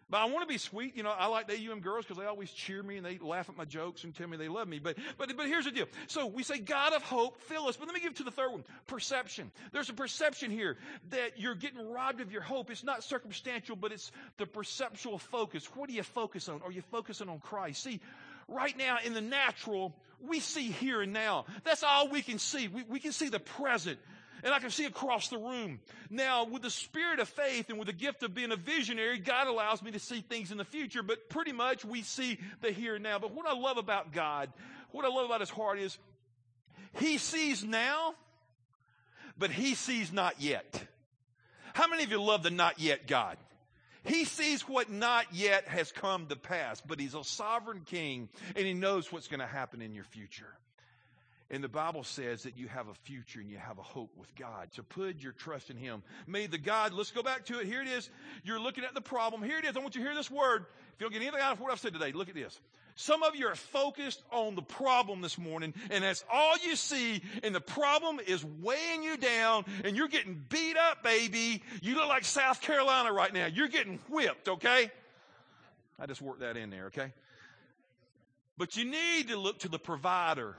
But 0.08 0.18
I 0.18 0.26
want 0.26 0.48
to 0.48 0.48
be 0.48 0.60
sweet. 0.60 0.96
You 0.96 1.02
know, 1.02 1.10
I 1.10 1.26
like 1.28 1.48
the 1.48 1.54
AUM 1.54 1.80
girls 1.80 2.06
because 2.06 2.20
they 2.22 2.28
always 2.28 2.52
cheer 2.52 2.84
me 2.84 2.98
and 2.98 3.06
they 3.06 3.18
laugh 3.18 3.50
at 3.50 3.58
my 3.58 3.66
jokes 3.66 4.04
and 4.04 4.16
tell 4.16 4.28
me 4.28 4.38
they 4.38 4.48
love 4.48 4.68
me. 4.68 4.78
But, 4.78 4.98
but, 5.18 5.36
but 5.36 5.48
here's 5.48 5.66
the 5.66 5.72
deal. 5.72 5.88
So 6.06 6.28
we 6.28 6.44
say, 6.44 6.60
God 6.60 6.94
of 6.94 7.02
hope, 7.02 7.42
fill 7.42 7.68
us. 7.68 7.76
But 7.76 7.88
let 7.88 7.96
me 7.96 8.02
give 8.02 8.14
to 8.16 8.24
the 8.24 8.30
third 8.30 8.52
one. 8.52 8.64
Perception. 8.86 9.52
There's 9.72 9.90
a 9.90 9.94
perception 9.94 10.52
here 10.52 10.78
that 11.10 11.40
you're 11.40 11.56
getting 11.56 11.92
robbed 11.92 12.22
of 12.22 12.32
your 12.32 12.44
hope. 12.44 12.70
It's 12.70 12.84
not 12.84 13.04
circumstantial, 13.04 13.76
but 13.76 13.92
it's 13.92 14.12
the 14.38 14.46
perceptual 14.46 15.18
focus. 15.18 15.66
What 15.76 15.90
do 15.90 15.96
you 15.96 16.04
focus 16.04 16.50
on? 16.50 16.62
Are 16.64 16.72
you 16.72 16.84
focusing 16.92 17.28
on 17.28 17.40
Christ? 17.40 17.82
See, 17.82 18.00
right 18.48 18.78
now 18.78 18.98
in 19.04 19.16
the 19.16 19.22
natural, 19.22 19.92
we 20.22 20.40
see 20.40 20.70
here 20.70 21.02
and 21.02 21.14
now. 21.14 21.46
That's 21.64 21.82
all 21.82 22.10
we 22.10 22.22
can 22.22 22.38
see. 22.38 22.68
We, 22.68 22.84
we 22.84 23.00
can 23.00 23.12
see 23.12 23.30
the 23.30 23.40
present 23.40 23.98
and 24.46 24.54
I 24.54 24.60
can 24.60 24.70
see 24.70 24.86
across 24.86 25.30
the 25.30 25.40
room. 25.40 25.80
Now, 26.12 26.46
with 26.46 26.62
the 26.62 26.70
spirit 26.70 27.20
of 27.20 27.28
faith 27.28 27.70
and 27.70 27.80
with 27.80 27.88
the 27.88 27.94
gift 27.94 28.22
of 28.22 28.36
being 28.36 28.52
a 28.52 28.56
visionary, 28.56 29.18
God 29.18 29.48
allows 29.48 29.82
me 29.82 29.90
to 29.92 30.00
see 30.00 30.22
things 30.22 30.52
in 30.52 30.60
the 30.60 30.64
future, 30.64 31.02
but 31.02 31.30
pretty 31.30 31.52
much 31.52 31.84
we 31.84 32.04
see 32.04 32.38
the 32.62 32.72
here 32.72 32.94
and 32.94 33.04
now. 33.04 33.18
But 33.18 33.34
what 33.34 33.48
I 33.48 33.58
love 33.58 33.78
about 33.78 34.14
God, 34.14 34.54
what 34.92 35.04
I 35.04 35.08
love 35.08 35.26
about 35.26 35.40
His 35.40 35.50
heart 35.50 35.80
is 35.80 35.98
He 37.00 37.18
sees 37.18 37.64
now, 37.64 38.14
but 39.36 39.50
He 39.50 39.74
sees 39.74 40.14
not 40.14 40.40
yet. 40.40 40.84
How 41.74 41.88
many 41.88 42.04
of 42.04 42.12
you 42.12 42.22
love 42.22 42.44
the 42.44 42.52
not 42.52 42.80
yet 42.80 43.08
God? 43.08 43.38
He 44.04 44.26
sees 44.26 44.62
what 44.70 44.92
not 44.92 45.26
yet 45.34 45.68
has 45.68 45.92
come 45.92 46.28
to 46.28 46.36
pass, 46.36 46.82
but 46.82 47.00
He's 47.00 47.16
a 47.16 47.24
sovereign 47.24 47.82
king 47.84 48.30
and 48.56 48.64
He 48.64 48.76
knows 48.76 49.12
what's 49.12 49.28
going 49.28 49.40
to 49.40 49.48
happen 49.48 49.82
in 49.82 49.96
your 49.96 50.04
future. 50.04 50.54
And 51.52 51.64
the 51.64 51.70
Bible 51.70 52.04
says 52.04 52.44
that 52.44 52.58
you 52.58 52.68
have 52.68 52.88
a 52.88 52.94
future 53.04 53.40
and 53.40 53.52
you 53.52 53.58
have 53.58 53.78
a 53.78 53.84
hope 53.84 54.10
with 54.18 54.34
God. 54.36 54.70
So 54.72 54.82
put 54.82 55.22
your 55.22 55.32
trust 55.32 55.70
in 55.70 55.78
Him. 55.78 56.02
May 56.26 56.48
the 56.48 56.58
God, 56.58 56.92
let's 56.92 57.12
go 57.12 57.22
back 57.22 57.46
to 57.46 57.60
it. 57.60 57.68
Here 57.68 57.84
it 57.84 57.88
is. 57.88 58.10
You're 58.44 58.60
looking 58.60 58.84
at 58.84 58.96
the 58.96 59.02
problem. 59.02 59.44
Here 59.44 59.60
it 59.60 59.66
is. 59.66 59.78
I 59.78 59.80
want 59.80 59.96
you 59.96 60.02
to 60.02 60.08
hear 60.08 60.16
this 60.16 60.32
word. 60.32 60.66
If 60.96 61.02
you 61.02 61.06
don't 61.06 61.14
get 61.14 61.22
anything 61.22 61.40
out 61.40 61.54
of 61.54 61.60
what 61.60 61.72
I've 61.72 61.80
said 61.80 61.94
today, 61.94 62.14
look 62.14 62.30
at 62.30 62.36
this. 62.36 62.60
Some 62.96 63.24
of 63.24 63.36
you 63.36 63.48
are 63.48 63.56
focused 63.56 64.24
on 64.32 64.56
the 64.56 64.62
problem 64.62 65.22
this 65.22 65.38
morning, 65.38 65.74
and 65.92 66.04
that's 66.04 66.24
all 66.32 66.56
you 66.64 66.78
see, 66.78 67.22
and 67.44 67.54
the 67.54 67.60
problem 67.60 68.22
is 68.26 68.44
weighing 68.62 69.04
you 69.04 69.18
down, 69.18 69.66
and 69.84 69.98
you're 69.98 70.08
getting 70.08 70.42
beat 70.48 70.78
up, 70.78 71.04
baby. 71.04 71.62
You 71.82 71.96
look 71.96 72.08
like 72.08 72.24
South 72.24 72.62
Carolina 72.62 73.12
right 73.12 73.34
now. 73.34 73.48
You're 73.48 73.68
getting 73.68 74.00
whipped, 74.10 74.48
okay? 74.48 74.90
I 76.00 76.06
just 76.06 76.22
worked 76.22 76.40
that 76.40 76.56
in 76.56 76.70
there, 76.70 76.86
okay? 76.86 77.12
But 78.58 78.78
you 78.78 78.86
need 78.86 79.28
to 79.28 79.38
look 79.38 79.60
to 79.60 79.68
the 79.68 79.80
provider 79.80 80.56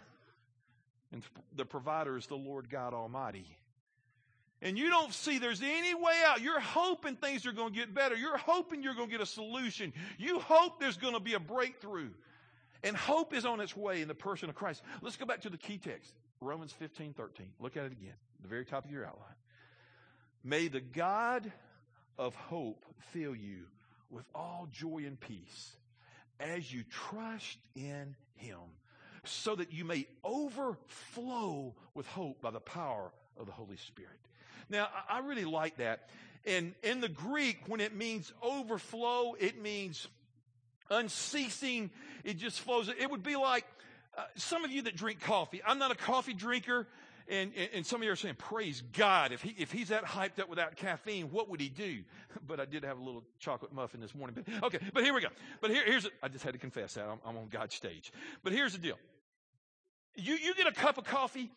and 1.16 1.24
the 1.56 1.64
provider 1.64 2.18
is 2.18 2.26
the 2.26 2.36
Lord 2.36 2.68
God 2.68 2.92
Almighty. 2.92 3.46
And 4.60 4.76
you 4.76 4.90
don't 4.90 5.12
see 5.12 5.38
there's 5.38 5.62
any 5.62 5.94
way 5.94 6.14
out. 6.26 6.42
You're 6.42 6.60
hoping 6.60 7.16
things 7.16 7.46
are 7.46 7.52
going 7.52 7.72
to 7.72 7.78
get 7.78 7.94
better. 7.94 8.14
You're 8.14 8.36
hoping 8.36 8.82
you're 8.82 8.94
going 8.94 9.08
to 9.08 9.12
get 9.12 9.20
a 9.20 9.26
solution. 9.26 9.92
You 10.18 10.40
hope 10.40 10.78
there's 10.78 10.96
going 10.96 11.14
to 11.14 11.20
be 11.20 11.34
a 11.34 11.40
breakthrough. 11.40 12.10
And 12.82 12.96
hope 12.96 13.34
is 13.34 13.46
on 13.46 13.60
its 13.60 13.74
way 13.76 14.02
in 14.02 14.08
the 14.08 14.14
person 14.14 14.48
of 14.48 14.54
Christ. 14.54 14.82
Let's 15.00 15.16
go 15.16 15.24
back 15.24 15.42
to 15.42 15.50
the 15.50 15.56
key 15.56 15.78
text 15.78 16.12
Romans 16.40 16.72
15 16.72 17.14
13. 17.14 17.46
Look 17.60 17.76
at 17.76 17.84
it 17.84 17.92
again, 17.92 18.14
the 18.42 18.48
very 18.48 18.64
top 18.64 18.84
of 18.84 18.90
your 18.90 19.06
outline. 19.06 19.24
May 20.44 20.68
the 20.68 20.80
God 20.80 21.50
of 22.18 22.34
hope 22.34 22.84
fill 23.12 23.34
you 23.34 23.62
with 24.10 24.26
all 24.34 24.68
joy 24.70 25.04
and 25.06 25.18
peace 25.18 25.76
as 26.38 26.72
you 26.72 26.84
trust 26.90 27.58
in 27.74 28.14
him 28.34 28.58
so 29.28 29.54
that 29.56 29.72
you 29.72 29.84
may 29.84 30.06
overflow 30.24 31.74
with 31.94 32.06
hope 32.06 32.40
by 32.40 32.50
the 32.50 32.60
power 32.60 33.10
of 33.38 33.46
the 33.46 33.52
Holy 33.52 33.76
Spirit. 33.76 34.18
Now, 34.68 34.88
I 35.08 35.20
really 35.20 35.44
like 35.44 35.76
that. 35.78 36.08
And 36.44 36.74
in 36.82 37.00
the 37.00 37.08
Greek, 37.08 37.60
when 37.66 37.80
it 37.80 37.94
means 37.94 38.32
overflow, 38.42 39.34
it 39.38 39.60
means 39.60 40.06
unceasing. 40.90 41.90
It 42.24 42.38
just 42.38 42.60
flows. 42.60 42.88
It 42.88 43.10
would 43.10 43.22
be 43.22 43.36
like 43.36 43.64
uh, 44.16 44.22
some 44.36 44.64
of 44.64 44.70
you 44.70 44.82
that 44.82 44.96
drink 44.96 45.20
coffee. 45.20 45.60
I'm 45.66 45.78
not 45.78 45.90
a 45.90 45.96
coffee 45.96 46.34
drinker. 46.34 46.86
And, 47.28 47.50
and, 47.56 47.68
and, 47.74 47.86
some 47.86 48.00
of 48.00 48.04
you 48.04 48.12
are 48.12 48.16
saying, 48.16 48.36
praise 48.36 48.84
God. 48.92 49.32
If, 49.32 49.42
he, 49.42 49.52
if 49.58 49.72
he's 49.72 49.88
that 49.88 50.04
hyped 50.04 50.38
up 50.38 50.48
without 50.48 50.76
caffeine, 50.76 51.32
what 51.32 51.50
would 51.50 51.60
he 51.60 51.68
do? 51.68 52.02
But 52.46 52.60
I 52.60 52.66
did 52.66 52.84
have 52.84 52.98
a 52.98 53.02
little 53.02 53.24
chocolate 53.40 53.72
muffin 53.72 54.00
this 54.00 54.14
morning. 54.14 54.36
But, 54.36 54.64
okay, 54.66 54.78
but 54.92 55.02
here 55.02 55.14
we 55.14 55.22
go. 55.22 55.28
But 55.60 55.70
here, 55.70 55.82
here's, 55.84 56.06
I 56.22 56.28
just 56.28 56.44
had 56.44 56.52
to 56.52 56.58
confess 56.58 56.94
that. 56.94 57.08
I'm, 57.08 57.18
I'm 57.26 57.36
on 57.36 57.48
God's 57.48 57.74
stage. 57.74 58.12
But 58.44 58.52
here's 58.52 58.74
the 58.74 58.78
deal. 58.78 58.98
You, 60.16 60.34
you 60.34 60.54
get 60.54 60.66
a 60.66 60.72
cup 60.72 60.98
of 60.98 61.04
coffee, 61.04 61.50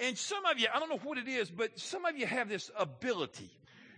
and 0.00 0.16
some 0.16 0.44
of 0.46 0.58
you, 0.58 0.68
I 0.72 0.78
don't 0.78 0.88
know 0.88 1.00
what 1.02 1.18
it 1.18 1.28
is, 1.28 1.50
but 1.50 1.78
some 1.78 2.04
of 2.04 2.16
you 2.16 2.26
have 2.26 2.48
this 2.48 2.70
ability. 2.76 3.50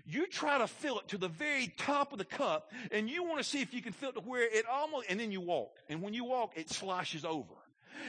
You 0.06 0.26
try 0.26 0.58
to 0.58 0.66
fill 0.66 0.98
it 1.00 1.08
to 1.08 1.18
the 1.18 1.28
very 1.28 1.72
top 1.76 2.12
of 2.12 2.18
the 2.18 2.24
cup, 2.24 2.72
and 2.90 3.08
you 3.10 3.22
want 3.24 3.38
to 3.38 3.44
see 3.44 3.60
if 3.60 3.74
you 3.74 3.82
can 3.82 3.92
fill 3.92 4.10
it 4.10 4.14
to 4.14 4.20
where 4.20 4.42
it 4.42 4.64
almost, 4.66 5.06
and 5.08 5.20
then 5.20 5.30
you 5.32 5.40
walk. 5.40 5.76
And 5.88 6.02
when 6.02 6.14
you 6.14 6.24
walk, 6.24 6.52
it 6.56 6.70
sloshes 6.70 7.24
over. 7.24 7.54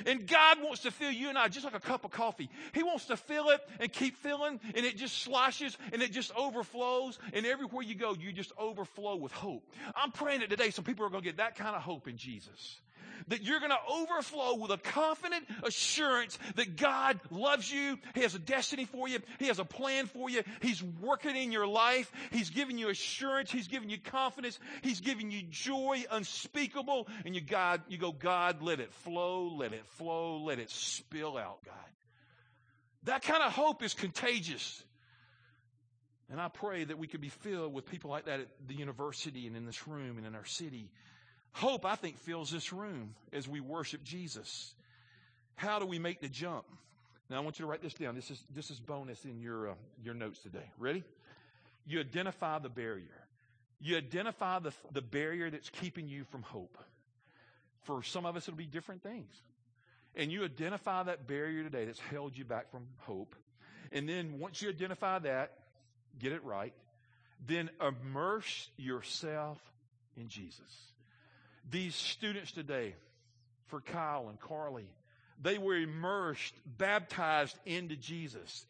And 0.06 0.28
God 0.28 0.62
wants 0.62 0.82
to 0.82 0.92
fill 0.92 1.12
you 1.12 1.30
and 1.30 1.38
I 1.38 1.48
just 1.48 1.66
like 1.66 1.74
a 1.74 1.80
cup 1.80 2.06
of 2.06 2.12
coffee. 2.12 2.50
He 2.74 2.84
wants 2.84 3.06
to 3.06 3.18
fill 3.18 3.50
it 3.50 3.60
and 3.80 3.92
keep 3.92 4.18
filling, 4.18 4.60
and 4.76 4.86
it 4.86 4.98
just 4.98 5.20
sloshes 5.20 5.78
and 5.92 6.02
it 6.02 6.12
just 6.12 6.32
overflows. 6.36 7.20
And 7.34 7.46
everywhere 7.46 7.84
you 7.84 7.96
go, 7.96 8.14
you 8.14 8.32
just 8.32 8.52
overflow 8.58 9.16
with 9.16 9.32
hope. 9.32 9.64
I'm 9.96 10.12
praying 10.12 10.42
that 10.42 10.50
today 10.50 10.70
some 10.72 10.86
people 10.86 11.06
are 11.06 11.10
going 11.10 11.24
to 11.24 11.28
get 11.28 11.38
that 11.38 11.56
kind 11.56 11.76
of 11.76 11.82
hope 11.82 12.08
in 12.08 12.18
Jesus. 12.18 12.80
That 13.28 13.44
you're 13.44 13.60
going 13.60 13.72
to 13.72 13.78
overflow 13.92 14.56
with 14.56 14.72
a 14.72 14.78
confident 14.78 15.46
assurance 15.64 16.40
that 16.56 16.76
God 16.76 17.20
loves 17.30 17.72
you. 17.72 17.98
He 18.16 18.22
has 18.22 18.36
a 18.36 18.40
destiny 18.40 18.86
for 18.86 19.08
you. 19.08 19.20
He 19.38 19.48
has 19.48 19.60
a 19.60 19.66
plan 19.66 20.08
for 20.08 20.30
you. 20.30 20.44
He's 20.62 20.82
working 20.84 21.36
in 21.36 21.52
your 21.52 21.68
life. 21.68 22.12
He's 22.32 22.50
giving 22.50 22.78
you 22.78 22.90
assurance. 22.90 23.52
He's 23.52 23.68
giving 23.68 23.90
you 23.90 23.98
confidence. 24.00 24.60
He's 24.82 25.02
giving 25.02 25.32
you 25.32 25.44
joy 25.50 26.06
unspeakable. 26.10 27.08
And 27.26 27.36
you 27.36 27.42
God, 27.42 27.82
you 27.88 27.98
go, 27.98 28.12
God, 28.12 28.62
let 28.62 28.80
it 28.80 28.94
flow, 28.94 29.56
let 29.56 29.74
it 29.74 29.86
flow, 29.86 30.38
let 30.44 30.60
it 30.60 30.70
spill 30.70 31.38
out, 31.38 31.64
God. 31.66 31.76
That 33.04 33.22
kind 33.22 33.42
of 33.44 33.54
hope 33.54 33.84
is 33.84 33.94
contagious. 33.94 34.84
And 36.32 36.40
I 36.40 36.48
pray 36.48 36.84
that 36.84 36.98
we 36.98 37.08
could 37.08 37.22
be 37.22 37.30
filled 37.30 37.74
with 37.74 37.86
people 37.86 38.12
like 38.12 38.26
that 38.26 38.40
at 38.42 38.48
the 38.68 38.76
university 38.76 39.48
and 39.48 39.56
in 39.56 39.66
this 39.66 39.88
room 39.88 40.18
and 40.18 40.28
in 40.28 40.36
our 40.36 40.46
city. 40.46 40.92
Hope, 41.54 41.86
I 41.86 41.96
think, 41.96 42.18
fills 42.20 42.52
this 42.52 42.72
room 42.72 43.16
as 43.34 43.48
we 43.48 43.60
worship 43.60 44.04
Jesus. 44.04 44.74
How 45.56 45.80
do 45.80 45.86
we 45.86 46.00
make 46.00 46.22
the 46.22 46.30
jump? 46.30 46.66
Now, 47.30 47.38
I 47.38 47.40
want 47.42 47.60
you 47.60 47.66
to 47.66 47.70
write 47.70 47.82
this 47.82 47.94
down. 47.94 48.16
This 48.16 48.32
is, 48.32 48.42
this 48.56 48.72
is 48.72 48.80
bonus 48.80 49.24
in 49.26 49.40
your, 49.40 49.70
uh, 49.70 49.74
your 50.04 50.14
notes 50.14 50.40
today. 50.40 50.72
Ready? 50.78 51.04
You 51.86 52.00
identify 52.00 52.60
the 52.60 52.70
barrier. 52.70 53.06
You 53.82 53.98
identify 53.98 54.60
the, 54.60 54.74
the 54.92 55.02
barrier 55.02 55.50
that's 55.50 55.70
keeping 55.70 56.08
you 56.08 56.24
from 56.26 56.42
hope. 56.42 56.78
For 57.84 58.04
some 58.04 58.26
of 58.26 58.36
us, 58.36 58.48
it'll 58.48 58.58
be 58.58 58.66
different 58.66 59.04
things. 59.04 59.34
And 60.16 60.32
you 60.32 60.44
identify 60.44 61.04
that 61.04 61.28
barrier 61.28 61.64
today 61.64 61.86
that's 61.86 62.00
held 62.00 62.38
you 62.38 62.46
back 62.46 62.72
from 62.72 62.88
hope. 62.98 63.36
And 63.92 64.08
then 64.08 64.40
once 64.40 64.62
you 64.62 64.70
identify 64.70 65.20
that, 65.20 65.54
get 66.20 66.32
it 66.32 66.44
right, 66.44 66.74
then 67.46 67.70
immerse 67.82 68.70
yourself 68.78 69.60
in 70.18 70.28
Jesus. 70.28 70.60
These 71.72 71.96
students 71.96 72.52
today, 72.52 72.96
for 73.68 73.82
Kyle 73.82 74.30
and 74.30 74.40
Carly, 74.40 74.90
they 75.42 75.58
were 75.58 75.76
immersed, 75.76 76.54
baptized 76.66 77.58
into 77.66 77.96
Jesus, 77.96 78.66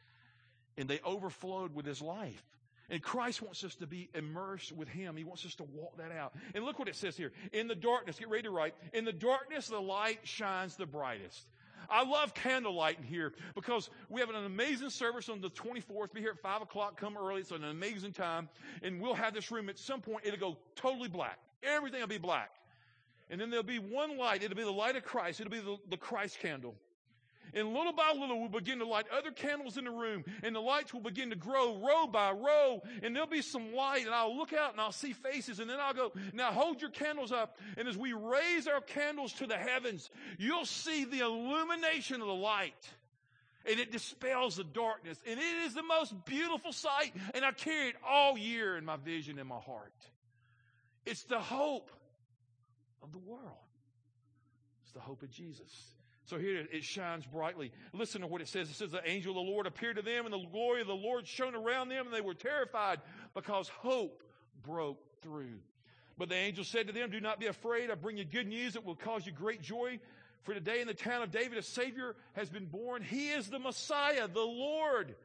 and 0.77 0.89
they 0.89 0.99
overflowed 1.03 1.73
with 1.73 1.85
his 1.85 2.01
life. 2.01 2.43
And 2.89 3.01
Christ 3.01 3.41
wants 3.41 3.63
us 3.63 3.75
to 3.75 3.87
be 3.87 4.09
immersed 4.15 4.71
with 4.71 4.87
Him. 4.87 5.15
He 5.15 5.23
wants 5.23 5.45
us 5.45 5.55
to 5.55 5.63
walk 5.63 5.97
that 5.97 6.11
out. 6.11 6.33
And 6.55 6.65
look 6.65 6.79
what 6.79 6.87
it 6.87 6.95
says 6.95 7.15
here. 7.15 7.31
In 7.53 7.67
the 7.67 7.75
darkness, 7.75 8.17
get 8.17 8.29
ready 8.29 8.43
to 8.43 8.49
write. 8.49 8.73
In 8.93 9.05
the 9.05 9.13
darkness, 9.13 9.67
the 9.67 9.79
light 9.79 10.19
shines 10.23 10.75
the 10.75 10.87
brightest. 10.87 11.45
I 11.89 12.03
love 12.03 12.33
candlelight 12.33 12.97
in 12.97 13.03
here 13.03 13.33
because 13.55 13.89
we 14.09 14.21
have 14.21 14.29
an 14.29 14.43
amazing 14.43 14.89
service 14.89 15.29
on 15.29 15.41
the 15.41 15.49
24th. 15.49 16.13
Be 16.13 16.21
here 16.21 16.31
at 16.31 16.39
5 16.39 16.63
o'clock. 16.63 16.99
Come 16.99 17.17
early. 17.17 17.41
It's 17.41 17.51
an 17.51 17.63
amazing 17.63 18.13
time. 18.13 18.49
And 18.83 19.01
we'll 19.01 19.13
have 19.13 19.33
this 19.33 19.51
room 19.51 19.69
at 19.69 19.79
some 19.79 20.01
point. 20.01 20.25
It'll 20.25 20.39
go 20.39 20.57
totally 20.75 21.09
black. 21.09 21.39
Everything 21.63 21.99
will 21.99 22.07
be 22.07 22.17
black. 22.17 22.49
And 23.29 23.39
then 23.39 23.49
there'll 23.49 23.63
be 23.63 23.79
one 23.79 24.17
light. 24.17 24.43
It'll 24.43 24.57
be 24.57 24.63
the 24.63 24.71
light 24.71 24.95
of 24.95 25.03
Christ. 25.03 25.39
It'll 25.39 25.51
be 25.51 25.59
the, 25.59 25.77
the 25.89 25.97
Christ 25.97 26.39
candle. 26.39 26.75
And 27.53 27.73
little 27.73 27.93
by 27.93 28.13
little, 28.13 28.39
we'll 28.39 28.49
begin 28.49 28.79
to 28.79 28.85
light 28.85 29.05
other 29.15 29.31
candles 29.31 29.77
in 29.77 29.85
the 29.85 29.91
room, 29.91 30.23
and 30.43 30.55
the 30.55 30.59
lights 30.59 30.93
will 30.93 31.01
begin 31.01 31.31
to 31.31 31.35
grow 31.35 31.77
row 31.77 32.05
by 32.05 32.31
row, 32.31 32.81
and 33.01 33.15
there'll 33.15 33.27
be 33.27 33.41
some 33.41 33.73
light, 33.73 34.05
and 34.05 34.13
I'll 34.13 34.37
look 34.37 34.53
out 34.53 34.71
and 34.73 34.81
I'll 34.81 34.91
see 34.91 35.13
faces, 35.13 35.59
and 35.59 35.69
then 35.69 35.79
I'll 35.79 35.93
go, 35.93 36.11
now 36.33 36.51
hold 36.51 36.81
your 36.81 36.91
candles 36.91 37.31
up, 37.31 37.57
and 37.77 37.87
as 37.87 37.97
we 37.97 38.13
raise 38.13 38.67
our 38.67 38.81
candles 38.81 39.33
to 39.33 39.47
the 39.47 39.57
heavens, 39.57 40.09
you'll 40.37 40.65
see 40.65 41.05
the 41.05 41.19
illumination 41.19 42.21
of 42.21 42.27
the 42.27 42.33
light. 42.33 42.87
And 43.65 43.79
it 43.79 43.91
dispels 43.91 44.55
the 44.55 44.63
darkness. 44.63 45.21
And 45.27 45.37
it 45.37 45.65
is 45.65 45.73
the 45.73 45.83
most 45.83 46.25
beautiful 46.25 46.71
sight. 46.71 47.13
And 47.35 47.43
I 47.43 47.51
carry 47.51 47.89
it 47.89 47.95
all 48.07 48.37
year 48.37 48.77
in 48.77 48.85
my 48.85 48.95
vision 48.95 49.37
in 49.37 49.47
my 49.47 49.59
heart. 49.59 49.93
It's 51.05 51.23
the 51.23 51.39
hope 51.39 51.91
of 53.01 53.11
the 53.11 53.17
world. 53.17 53.57
It's 54.83 54.93
the 54.93 54.99
hope 54.99 55.21
of 55.23 55.29
Jesus. 55.29 55.93
So 56.25 56.37
here 56.37 56.67
it 56.71 56.83
shines 56.83 57.25
brightly. 57.25 57.71
Listen 57.91 58.21
to 58.21 58.27
what 58.27 58.41
it 58.41 58.47
says. 58.47 58.69
It 58.69 58.75
says, 58.75 58.91
The 58.91 59.07
angel 59.09 59.31
of 59.31 59.43
the 59.45 59.51
Lord 59.51 59.65
appeared 59.65 59.95
to 59.95 60.03
them, 60.03 60.25
and 60.25 60.33
the 60.33 60.47
glory 60.51 60.81
of 60.81 60.87
the 60.87 60.93
Lord 60.93 61.27
shone 61.27 61.55
around 61.55 61.89
them, 61.89 62.05
and 62.05 62.15
they 62.15 62.21
were 62.21 62.35
terrified 62.35 62.99
because 63.33 63.67
hope 63.67 64.21
broke 64.63 64.99
through. 65.21 65.57
But 66.19 66.29
the 66.29 66.35
angel 66.35 66.63
said 66.63 66.85
to 66.87 66.93
them, 66.93 67.09
Do 67.09 67.19
not 67.19 67.39
be 67.39 67.47
afraid. 67.47 67.89
I 67.89 67.95
bring 67.95 68.17
you 68.17 68.25
good 68.25 68.47
news 68.47 68.73
that 68.73 68.85
will 68.85 68.95
cause 68.95 69.25
you 69.25 69.31
great 69.31 69.61
joy. 69.61 69.99
For 70.43 70.53
today 70.53 70.81
in 70.81 70.87
the 70.87 70.93
town 70.93 71.23
of 71.23 71.31
David, 71.31 71.57
a 71.57 71.63
Savior 71.63 72.15
has 72.33 72.49
been 72.49 72.65
born. 72.65 73.01
He 73.01 73.29
is 73.29 73.49
the 73.49 73.59
Messiah, 73.59 74.27
the 74.27 74.39
Lord. 74.39 75.15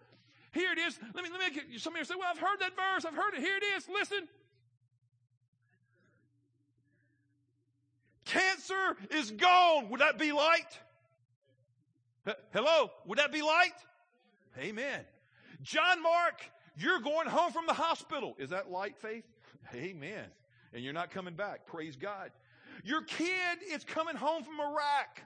Here 0.53 0.73
it 0.73 0.79
is. 0.79 0.99
Let 1.15 1.25
me, 1.25 1.31
let 1.31 1.41
me 1.41 1.55
get, 1.55 1.81
some 1.81 1.95
you 1.97 2.05
say, 2.05 2.15
Well, 2.17 2.29
I've 2.31 2.39
heard 2.39 2.61
that 2.61 2.73
verse. 2.77 3.05
I've 3.05 3.15
heard 3.15 3.35
it. 3.35 3.41
Here 3.41 3.57
it 3.57 3.65
is. 3.77 3.89
Listen. 3.89 4.29
Cancer 8.35 8.97
is 9.11 9.31
gone. 9.31 9.91
Would 9.91 10.01
that 10.01 10.19
be 10.19 10.33
light? 10.33 10.79
Hello? 12.53 12.91
Would 13.07 13.19
that 13.19 13.31
be 13.31 13.43
light? 13.43 13.75
Amen. 14.59 15.01
John 15.63 16.03
Mark, 16.03 16.43
you're 16.77 16.99
going 16.99 17.29
home 17.29 17.53
from 17.53 17.67
the 17.67 17.73
hospital. 17.73 18.35
Is 18.39 18.51
that 18.51 18.73
light 18.73 18.97
faith? 18.99 19.25
Amen. 19.73 20.25
And 20.73 20.83
you're 20.83 20.93
not 20.93 21.13
coming 21.13 21.35
back. 21.35 21.67
Praise 21.67 21.95
God. 21.95 22.33
Your 22.83 23.03
kid 23.03 23.59
is 23.71 23.85
coming 23.85 24.17
home 24.17 24.43
from 24.43 24.61
Iraq. 24.61 25.21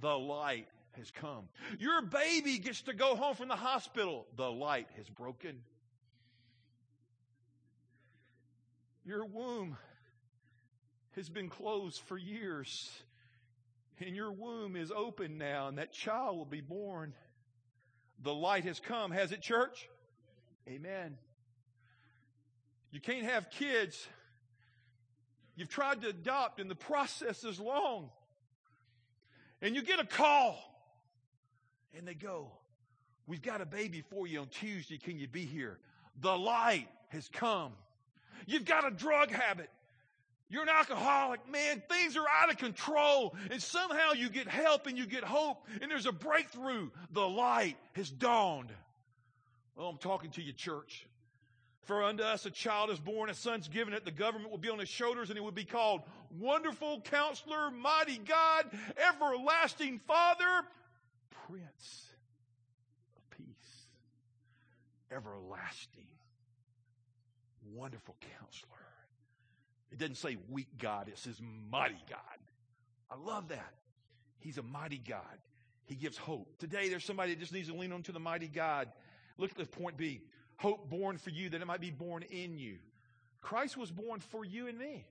The 0.00 0.16
light 0.16 0.68
has 0.92 1.10
come. 1.10 1.48
Your 1.78 2.00
baby 2.00 2.58
gets 2.58 2.80
to 2.82 2.94
go 2.94 3.14
home 3.14 3.34
from 3.34 3.48
the 3.48 3.56
hospital. 3.56 4.26
The 4.36 4.50
light 4.50 4.88
has 4.96 5.08
broken. 5.10 5.60
Your 9.04 9.26
womb 9.26 9.76
has 11.16 11.28
been 11.28 11.48
closed 11.48 12.00
for 12.00 12.18
years 12.18 12.90
and 14.00 14.16
your 14.16 14.32
womb 14.32 14.76
is 14.76 14.90
open 14.90 15.38
now, 15.38 15.68
and 15.68 15.78
that 15.78 15.92
child 15.92 16.36
will 16.36 16.44
be 16.44 16.60
born. 16.60 17.14
The 18.22 18.34
light 18.34 18.64
has 18.64 18.80
come. 18.80 19.10
Has 19.10 19.32
it, 19.32 19.40
church? 19.40 19.88
Amen. 20.68 21.16
You 22.90 23.00
can't 23.00 23.24
have 23.24 23.50
kids. 23.50 24.06
You've 25.56 25.68
tried 25.68 26.02
to 26.02 26.08
adopt, 26.08 26.60
and 26.60 26.70
the 26.70 26.74
process 26.74 27.44
is 27.44 27.60
long. 27.60 28.10
And 29.62 29.74
you 29.74 29.82
get 29.82 30.00
a 30.00 30.06
call, 30.06 30.58
and 31.96 32.06
they 32.06 32.14
go, 32.14 32.50
We've 33.26 33.40
got 33.40 33.62
a 33.62 33.66
baby 33.66 34.02
for 34.10 34.26
you 34.26 34.40
on 34.40 34.48
Tuesday. 34.48 34.98
Can 34.98 35.18
you 35.18 35.26
be 35.26 35.46
here? 35.46 35.78
The 36.20 36.36
light 36.36 36.88
has 37.08 37.26
come. 37.32 37.72
You've 38.44 38.66
got 38.66 38.86
a 38.86 38.90
drug 38.90 39.30
habit. 39.30 39.70
You're 40.50 40.62
an 40.62 40.68
alcoholic, 40.68 41.40
man. 41.50 41.82
Things 41.88 42.16
are 42.16 42.26
out 42.28 42.50
of 42.50 42.58
control. 42.58 43.34
And 43.50 43.60
somehow 43.60 44.12
you 44.12 44.28
get 44.28 44.46
help 44.46 44.86
and 44.86 44.96
you 44.96 45.06
get 45.06 45.24
hope 45.24 45.66
and 45.80 45.90
there's 45.90 46.06
a 46.06 46.12
breakthrough. 46.12 46.90
The 47.12 47.26
light 47.26 47.76
has 47.94 48.10
dawned. 48.10 48.70
Well, 49.76 49.88
I'm 49.88 49.98
talking 49.98 50.30
to 50.32 50.42
you, 50.42 50.52
church. 50.52 51.06
For 51.82 52.02
unto 52.02 52.22
us 52.22 52.46
a 52.46 52.50
child 52.50 52.90
is 52.90 52.98
born, 52.98 53.28
a 53.28 53.34
son's 53.34 53.68
given 53.68 53.92
it. 53.92 54.04
The 54.04 54.10
government 54.10 54.50
will 54.50 54.58
be 54.58 54.70
on 54.70 54.78
his 54.78 54.88
shoulders 54.88 55.28
and 55.28 55.38
he 55.38 55.44
will 55.44 55.50
be 55.50 55.64
called 55.64 56.02
Wonderful 56.38 57.02
Counselor, 57.02 57.70
Mighty 57.70 58.18
God, 58.18 58.70
Everlasting 58.96 60.00
Father, 60.06 60.66
Prince 61.46 62.06
of 63.16 63.36
Peace, 63.36 63.86
Everlasting, 65.10 66.06
Wonderful 67.74 68.16
Counselor. 68.38 68.93
It 69.94 70.00
doesn't 70.00 70.16
say 70.16 70.36
weak 70.50 70.66
God, 70.76 71.06
it 71.06 71.18
says 71.18 71.40
mighty 71.70 72.02
God. 72.10 72.18
I 73.08 73.14
love 73.16 73.50
that. 73.50 73.74
He's 74.40 74.58
a 74.58 74.62
mighty 74.62 74.98
God. 74.98 75.20
He 75.84 75.94
gives 75.94 76.16
hope. 76.16 76.58
Today, 76.58 76.88
there's 76.88 77.04
somebody 77.04 77.32
that 77.32 77.38
just 77.38 77.52
needs 77.52 77.68
to 77.68 77.74
lean 77.74 77.92
on 77.92 78.02
to 78.02 78.12
the 78.12 78.18
mighty 78.18 78.48
God. 78.48 78.88
Look 79.38 79.52
at 79.52 79.56
the 79.56 79.66
point 79.66 79.96
B. 79.96 80.20
Hope 80.56 80.90
born 80.90 81.18
for 81.18 81.30
you 81.30 81.48
that 81.50 81.60
it 81.60 81.66
might 81.66 81.80
be 81.80 81.92
born 81.92 82.24
in 82.24 82.58
you. 82.58 82.78
Christ 83.40 83.76
was 83.76 83.88
born 83.88 84.18
for 84.18 84.44
you 84.44 84.66
and 84.66 84.76
me 84.76 85.06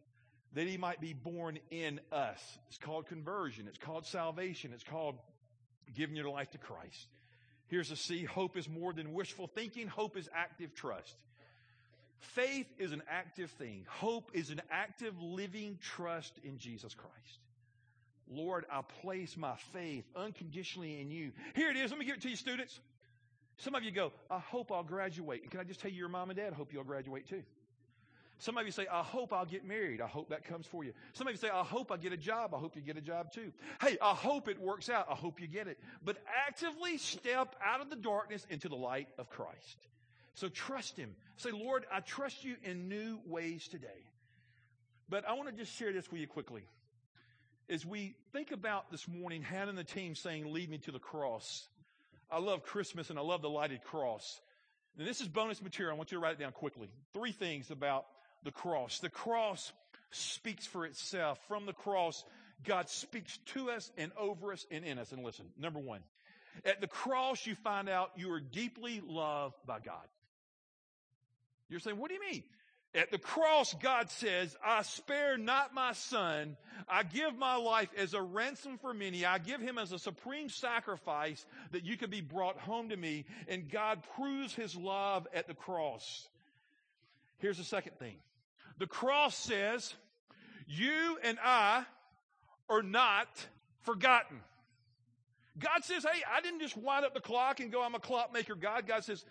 that 0.53 0.67
he 0.67 0.75
might 0.75 0.99
be 0.99 1.13
born 1.13 1.59
in 1.71 2.01
us. 2.11 2.41
It's 2.67 2.77
called 2.77 3.07
conversion. 3.07 3.69
It's 3.69 3.77
called 3.77 4.05
salvation. 4.05 4.71
It's 4.73 4.83
called 4.83 5.15
giving 5.95 6.17
your 6.17 6.29
life 6.29 6.51
to 6.51 6.57
Christ. 6.57 7.07
Here's 7.67 7.89
a 7.89 7.95
C. 7.95 8.25
Hope 8.25 8.57
is 8.57 8.67
more 8.67 8.91
than 8.91 9.13
wishful 9.13 9.47
thinking. 9.47 9.87
Hope 9.87 10.17
is 10.17 10.29
active 10.35 10.75
trust. 10.75 11.15
Faith 12.23 12.67
is 12.79 12.93
an 12.93 13.03
active 13.09 13.51
thing. 13.51 13.85
Hope 13.89 14.31
is 14.33 14.49
an 14.49 14.61
active 14.71 15.13
living 15.21 15.77
trust 15.81 16.39
in 16.43 16.57
Jesus 16.57 16.93
Christ. 16.93 17.39
Lord, 18.29 18.65
I 18.71 18.81
place 19.01 19.35
my 19.35 19.55
faith 19.73 20.05
unconditionally 20.15 21.01
in 21.01 21.11
you. 21.11 21.33
Here 21.53 21.69
it 21.69 21.75
is. 21.75 21.91
Let 21.91 21.99
me 21.99 22.05
give 22.05 22.15
it 22.15 22.21
to 22.21 22.29
you, 22.29 22.37
students. 22.37 22.79
Some 23.57 23.75
of 23.75 23.83
you 23.83 23.91
go, 23.91 24.13
I 24.31 24.39
hope 24.39 24.71
I'll 24.71 24.83
graduate. 24.83 25.41
And 25.41 25.51
can 25.51 25.59
I 25.59 25.63
just 25.65 25.81
tell 25.81 25.91
you, 25.91 25.97
your 25.97 26.07
mom 26.07 26.29
and 26.29 26.37
dad, 26.37 26.53
hope 26.53 26.71
you'll 26.71 26.85
graduate 26.85 27.27
too. 27.27 27.43
Some 28.39 28.57
of 28.57 28.65
you 28.65 28.71
say, 28.71 28.87
I 28.91 29.03
hope 29.03 29.33
I'll 29.33 29.45
get 29.45 29.65
married. 29.65 29.99
I 29.99 30.07
hope 30.07 30.29
that 30.29 30.45
comes 30.45 30.65
for 30.65 30.85
you. 30.85 30.93
Some 31.11 31.27
of 31.27 31.33
you 31.33 31.37
say, 31.37 31.49
I 31.49 31.63
hope 31.63 31.91
I 31.91 31.97
get 31.97 32.13
a 32.13 32.17
job. 32.17 32.55
I 32.55 32.57
hope 32.57 32.77
you 32.77 32.81
get 32.81 32.97
a 32.97 33.01
job 33.01 33.33
too. 33.33 33.51
Hey, 33.81 33.97
I 34.01 34.13
hope 34.13 34.47
it 34.47 34.59
works 34.59 34.89
out. 34.89 35.07
I 35.09 35.15
hope 35.15 35.41
you 35.41 35.47
get 35.47 35.67
it. 35.67 35.77
But 36.03 36.17
actively 36.47 36.97
step 36.97 37.55
out 37.63 37.81
of 37.81 37.89
the 37.89 37.95
darkness 37.97 38.47
into 38.49 38.69
the 38.69 38.75
light 38.75 39.09
of 39.17 39.29
Christ. 39.29 39.87
So 40.33 40.49
trust 40.49 40.97
Him. 40.97 41.15
Say, 41.37 41.51
Lord, 41.51 41.85
I 41.91 41.99
trust 41.99 42.43
you 42.43 42.55
in 42.63 42.89
new 42.89 43.19
ways 43.25 43.67
today. 43.67 43.87
But 45.09 45.27
I 45.27 45.33
want 45.33 45.49
to 45.49 45.55
just 45.55 45.77
share 45.77 45.91
this 45.91 46.09
with 46.11 46.21
you 46.21 46.27
quickly. 46.27 46.63
as 47.69 47.85
we 47.85 48.15
think 48.31 48.51
about 48.51 48.91
this 48.91 49.07
morning, 49.07 49.41
Hannah 49.41 49.69
and 49.69 49.77
the 49.77 49.83
team 49.83 50.15
saying, 50.15 50.51
Lead 50.51 50.69
me 50.69 50.79
to 50.79 50.91
the 50.91 50.99
cross. 50.99 51.67
I 52.31 52.39
love 52.39 52.63
Christmas 52.63 53.09
and 53.09 53.19
I 53.19 53.21
love 53.21 53.41
the 53.41 53.49
lighted 53.49 53.83
cross. 53.83 54.41
And 54.97 55.07
this 55.07 55.21
is 55.21 55.27
bonus 55.27 55.61
material. 55.61 55.93
I 55.93 55.97
want 55.97 56.11
you 56.11 56.17
to 56.17 56.23
write 56.23 56.33
it 56.33 56.39
down 56.39 56.51
quickly. 56.51 56.87
Three 57.13 57.31
things 57.31 57.69
about 57.71 58.05
the 58.43 58.51
cross. 58.51 58.99
The 58.99 59.09
cross 59.09 59.71
speaks 60.11 60.65
for 60.65 60.85
itself. 60.85 61.39
From 61.47 61.65
the 61.65 61.73
cross, 61.73 62.23
God 62.63 62.89
speaks 62.89 63.37
to 63.53 63.71
us 63.71 63.91
and 63.97 64.11
over 64.17 64.51
us 64.51 64.65
and 64.71 64.83
in 64.85 64.97
us. 64.97 65.11
And 65.11 65.23
listen, 65.23 65.45
number 65.59 65.79
one, 65.79 66.01
at 66.65 66.81
the 66.81 66.87
cross, 66.87 67.45
you 67.45 67.55
find 67.55 67.89
out 67.89 68.11
you 68.15 68.31
are 68.31 68.39
deeply 68.39 69.01
loved 69.05 69.55
by 69.65 69.79
God. 69.79 70.07
You're 71.73 71.79
saying, 71.79 71.97
what 71.97 72.09
do 72.09 72.13
you 72.13 72.21
mean? 72.31 72.43
At 72.93 73.09
the 73.09 73.17
cross, 73.17 73.73
God 73.81 74.11
says, 74.11 74.55
I 74.63 74.83
spare 74.83 75.39
not 75.39 75.73
my 75.73 75.93
son. 75.93 76.55
I 76.87 77.01
give 77.01 77.35
my 77.35 77.55
life 77.55 77.89
as 77.97 78.13
a 78.13 78.21
ransom 78.21 78.77
for 78.77 78.93
many. 78.93 79.25
I 79.25 79.39
give 79.39 79.59
him 79.59 79.79
as 79.79 79.91
a 79.91 79.97
supreme 79.97 80.49
sacrifice 80.49 81.43
that 81.71 81.83
you 81.83 81.97
can 81.97 82.11
be 82.11 82.21
brought 82.21 82.59
home 82.59 82.89
to 82.89 82.95
me. 82.95 83.25
And 83.47 83.71
God 83.71 84.03
proves 84.15 84.53
his 84.53 84.75
love 84.75 85.27
at 85.33 85.47
the 85.47 85.55
cross. 85.55 86.27
Here's 87.39 87.57
the 87.57 87.63
second 87.63 87.97
thing. 87.97 88.17
The 88.77 88.85
cross 88.85 89.35
says, 89.35 89.95
you 90.67 91.17
and 91.23 91.39
I 91.43 91.85
are 92.69 92.83
not 92.83 93.27
forgotten. 93.81 94.37
God 95.57 95.83
says, 95.83 96.03
Hey, 96.03 96.21
I 96.31 96.41
didn't 96.41 96.61
just 96.61 96.77
wind 96.77 97.05
up 97.05 97.13
the 97.13 97.21
clock 97.21 97.59
and 97.59 97.71
go, 97.71 97.81
I'm 97.81 97.95
a 97.95 97.99
clockmaker 97.99 98.55
God. 98.55 98.85
God 98.87 99.03
says, 99.03 99.25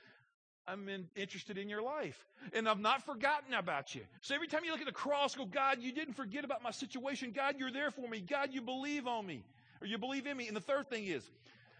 I'm 0.66 0.88
in, 0.88 1.08
interested 1.16 1.58
in 1.58 1.68
your 1.68 1.82
life. 1.82 2.24
And 2.52 2.68
I've 2.68 2.80
not 2.80 3.04
forgotten 3.04 3.54
about 3.54 3.94
you. 3.94 4.02
So 4.20 4.34
every 4.34 4.46
time 4.46 4.62
you 4.64 4.70
look 4.70 4.80
at 4.80 4.86
the 4.86 4.92
cross, 4.92 5.34
go, 5.34 5.44
God, 5.44 5.78
you 5.80 5.92
didn't 5.92 6.14
forget 6.14 6.44
about 6.44 6.62
my 6.62 6.70
situation. 6.70 7.32
God, 7.34 7.56
you're 7.58 7.72
there 7.72 7.90
for 7.90 8.08
me. 8.08 8.20
God, 8.20 8.50
you 8.52 8.62
believe 8.62 9.06
on 9.06 9.26
me. 9.26 9.44
Or 9.80 9.86
you 9.86 9.98
believe 9.98 10.26
in 10.26 10.36
me. 10.36 10.46
And 10.46 10.56
the 10.56 10.60
third 10.60 10.88
thing 10.88 11.06
is, 11.06 11.28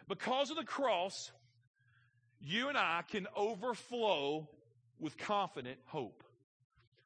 because 0.09 0.51
of 0.51 0.57
the 0.57 0.65
cross, 0.65 1.31
you 2.41 2.69
and 2.69 2.77
I 2.77 3.03
can 3.09 3.29
overflow 3.37 4.49
with 4.99 5.17
confident 5.17 5.79
hope. 5.87 6.25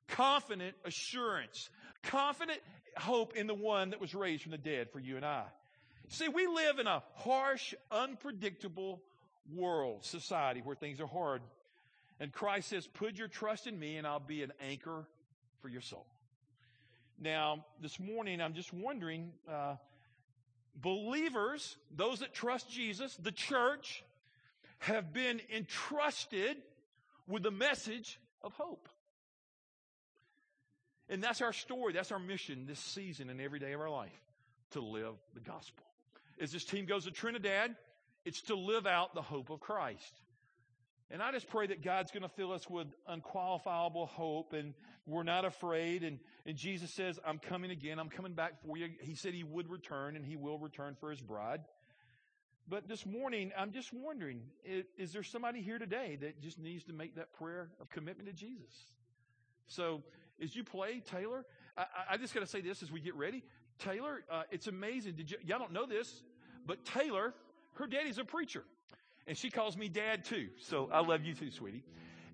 Confident 0.08 0.74
assurance. 0.84 1.68
Confident 2.02 2.58
hope 2.96 3.36
in 3.36 3.46
the 3.46 3.54
one 3.54 3.90
that 3.90 4.00
was 4.00 4.14
raised 4.14 4.42
from 4.42 4.52
the 4.52 4.58
dead 4.58 4.90
for 4.90 4.98
you 4.98 5.16
and 5.16 5.24
I. 5.24 5.44
See, 6.08 6.28
we 6.28 6.46
live 6.46 6.78
in 6.78 6.86
a 6.86 7.02
harsh, 7.16 7.74
unpredictable 7.90 9.02
world, 9.54 10.04
society 10.04 10.60
where 10.62 10.76
things 10.76 11.00
are 11.00 11.06
hard. 11.06 11.42
And 12.18 12.33
Christ 12.33 12.68
says, 12.68 12.87
put 12.87 13.16
your 13.16 13.29
trust 13.29 13.66
in 13.66 13.79
me 13.79 13.96
and 13.96 14.07
I'll 14.07 14.20
be 14.20 14.42
an 14.42 14.52
anchor 14.61 15.05
for 15.61 15.68
your 15.68 15.83
soul. 15.83 16.07
Now, 17.18 17.64
this 17.81 17.98
morning, 17.98 18.40
I'm 18.40 18.55
just 18.55 18.72
wondering, 18.72 19.33
uh, 19.50 19.76
believers, 20.74 21.76
those 21.94 22.20
that 22.20 22.35
trust 22.35 22.70
Jesus, 22.70 23.16
the 23.16 23.33
church, 23.33 24.05
have 24.79 25.12
been 25.12 25.40
entrusted 25.55 26.57
with 27.26 27.42
the 27.42 27.50
message 27.50 28.18
of 28.42 28.52
hope. 28.55 28.88
And 31.09 31.22
that's 31.22 31.40
our 31.40 31.52
story. 31.52 31.92
That's 31.92 32.12
our 32.12 32.18
mission 32.18 32.66
this 32.66 32.81
season 32.81 33.31
and 33.31 33.40
every 33.40 33.59
day 33.59 33.72
of 33.72 33.81
our 33.81 33.90
life 33.90 34.11
to 34.72 34.81
live 34.81 35.14
the 35.35 35.40
gospel. 35.40 35.85
As 36.40 36.52
this 36.52 36.64
team 36.64 36.85
goes 36.85 37.05
to 37.05 37.11
Trinidad, 37.11 37.76
it's 38.24 38.42
to 38.42 38.57
live 38.57 38.87
out 38.87 39.14
the 39.14 39.22
hope 39.22 39.50
of 39.50 39.61
Christ. 39.61 40.12
And 41.11 41.23
I 41.23 41.31
just 41.31 41.49
pray 41.49 41.69
that 41.69 41.83
God's 41.83 42.11
going 42.11 42.25
to 42.25 42.29
fill 42.29 42.53
us 42.53 42.69
with 42.69 42.88
unqualifiable 43.07 44.07
hope 44.07 44.53
and 44.53 44.75
we're 45.07 45.23
not 45.23 45.45
afraid. 45.45 46.03
And, 46.03 46.19
and 46.45 46.57
Jesus 46.57 46.92
says, 46.92 47.21
I'm 47.25 47.38
coming 47.38 47.71
again. 47.71 48.01
I'm 48.01 48.09
coming 48.09 48.33
back 48.33 48.61
for 48.66 48.77
you. 48.77 48.88
He 49.01 49.14
said 49.14 49.33
he 49.33 49.45
would 49.45 49.71
return 49.71 50.16
and 50.16 50.25
he 50.25 50.37
will 50.37 50.59
return 50.59 50.97
for 50.99 51.11
his 51.11 51.21
bride. 51.21 51.61
But 52.69 52.88
this 52.88 53.07
morning, 53.07 53.53
I'm 53.57 53.71
just 53.71 53.92
wondering, 53.92 54.40
is, 54.64 54.85
is 54.99 55.12
there 55.12 55.23
somebody 55.23 55.62
here 55.62 55.79
today 55.79 56.19
that 56.21 56.40
just 56.40 56.59
needs 56.59 56.83
to 56.85 56.92
make 56.92 57.14
that 57.14 57.33
prayer 57.33 57.69
of 57.81 57.88
commitment 57.90 58.29
to 58.29 58.35
Jesus? 58.35 58.87
So 59.69 60.03
as 60.42 60.57
you 60.57 60.64
play, 60.64 61.01
Taylor, 61.01 61.45
I, 61.79 61.85
I 62.11 62.16
just 62.16 62.35
got 62.35 62.40
to 62.40 62.47
say 62.47 62.61
this 62.61 62.83
as 62.83 62.90
we 62.90 63.01
get 63.01 63.14
ready. 63.14 63.45
Taylor, 63.79 64.25
uh, 64.29 64.42
it's 64.51 64.66
amazing. 64.66 65.14
Did 65.14 65.31
you, 65.31 65.37
y'all 65.45 65.61
don't 65.61 65.73
know 65.73 65.87
this, 65.87 66.23
but 66.66 66.85
Taylor, 66.85 67.35
her 67.75 67.87
daddy's 67.87 68.19
a 68.19 68.25
preacher. 68.25 68.64
And 69.26 69.36
she 69.36 69.50
calls 69.50 69.76
me 69.76 69.88
dad 69.88 70.24
too. 70.24 70.48
So 70.60 70.88
I 70.92 71.00
love 71.00 71.24
you 71.24 71.34
too, 71.34 71.50
sweetie. 71.50 71.82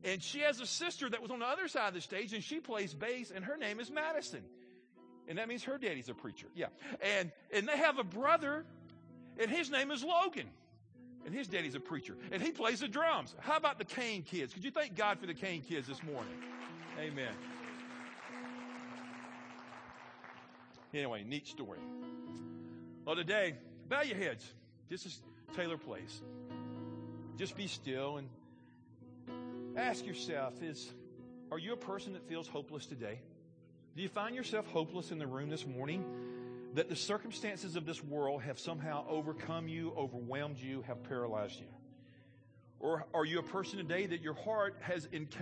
And 0.04 0.22
she 0.22 0.40
has 0.40 0.60
a 0.60 0.66
sister 0.66 1.08
that 1.08 1.22
was 1.22 1.30
on 1.30 1.38
the 1.38 1.46
other 1.46 1.68
side 1.68 1.88
of 1.88 1.94
the 1.94 2.00
stage 2.00 2.32
and 2.32 2.42
she 2.42 2.58
plays 2.58 2.92
bass 2.92 3.32
and 3.34 3.44
her 3.44 3.56
name 3.56 3.80
is 3.80 3.90
Madison. 3.90 4.42
And 5.28 5.38
that 5.38 5.48
means 5.48 5.62
her 5.64 5.78
daddy's 5.78 6.08
a 6.08 6.14
preacher. 6.14 6.48
Yeah. 6.54 6.66
And, 7.18 7.30
and 7.52 7.68
they 7.68 7.76
have 7.76 7.98
a 7.98 8.04
brother 8.04 8.64
and 9.38 9.50
his 9.50 9.70
name 9.70 9.90
is 9.90 10.02
Logan. 10.02 10.48
And 11.24 11.32
his 11.32 11.46
daddy's 11.46 11.76
a 11.76 11.80
preacher. 11.80 12.16
And 12.32 12.42
he 12.42 12.50
plays 12.50 12.80
the 12.80 12.88
drums. 12.88 13.34
How 13.38 13.56
about 13.56 13.78
the 13.78 13.84
Kane 13.84 14.22
kids? 14.22 14.52
Could 14.52 14.64
you 14.64 14.72
thank 14.72 14.96
God 14.96 15.20
for 15.20 15.26
the 15.26 15.34
Kane 15.34 15.62
kids 15.62 15.86
this 15.86 16.02
morning? 16.02 16.34
Amen. 16.98 17.32
Anyway, 20.92 21.24
neat 21.26 21.46
story. 21.46 21.78
Well, 23.04 23.16
today, 23.16 23.54
bow 23.88 24.02
your 24.02 24.16
heads. 24.16 24.44
This 24.90 25.06
is 25.06 25.22
Taylor 25.56 25.78
Place. 25.78 26.20
Just 27.38 27.56
be 27.56 27.66
still 27.66 28.18
and 28.18 28.28
ask 29.76 30.06
yourself 30.06 30.62
is 30.62 30.92
are 31.50 31.58
you 31.58 31.72
a 31.72 31.76
person 31.76 32.12
that 32.12 32.26
feels 32.28 32.48
hopeless 32.48 32.86
today? 32.86 33.20
Do 33.96 34.02
you 34.02 34.08
find 34.08 34.34
yourself 34.34 34.66
hopeless 34.68 35.10
in 35.10 35.18
the 35.18 35.26
room 35.26 35.50
this 35.50 35.66
morning? 35.66 36.04
That 36.74 36.88
the 36.88 36.96
circumstances 36.96 37.76
of 37.76 37.84
this 37.84 38.02
world 38.02 38.42
have 38.42 38.58
somehow 38.58 39.04
overcome 39.08 39.68
you, 39.68 39.92
overwhelmed 39.96 40.58
you, 40.58 40.82
have 40.86 41.02
paralyzed 41.02 41.60
you? 41.60 41.66
Or 42.80 43.06
are 43.12 43.24
you 43.24 43.38
a 43.38 43.42
person 43.42 43.78
today 43.78 44.06
that 44.06 44.22
your 44.22 44.34
heart 44.34 44.76
has 44.80 45.06
encountered 45.12 45.40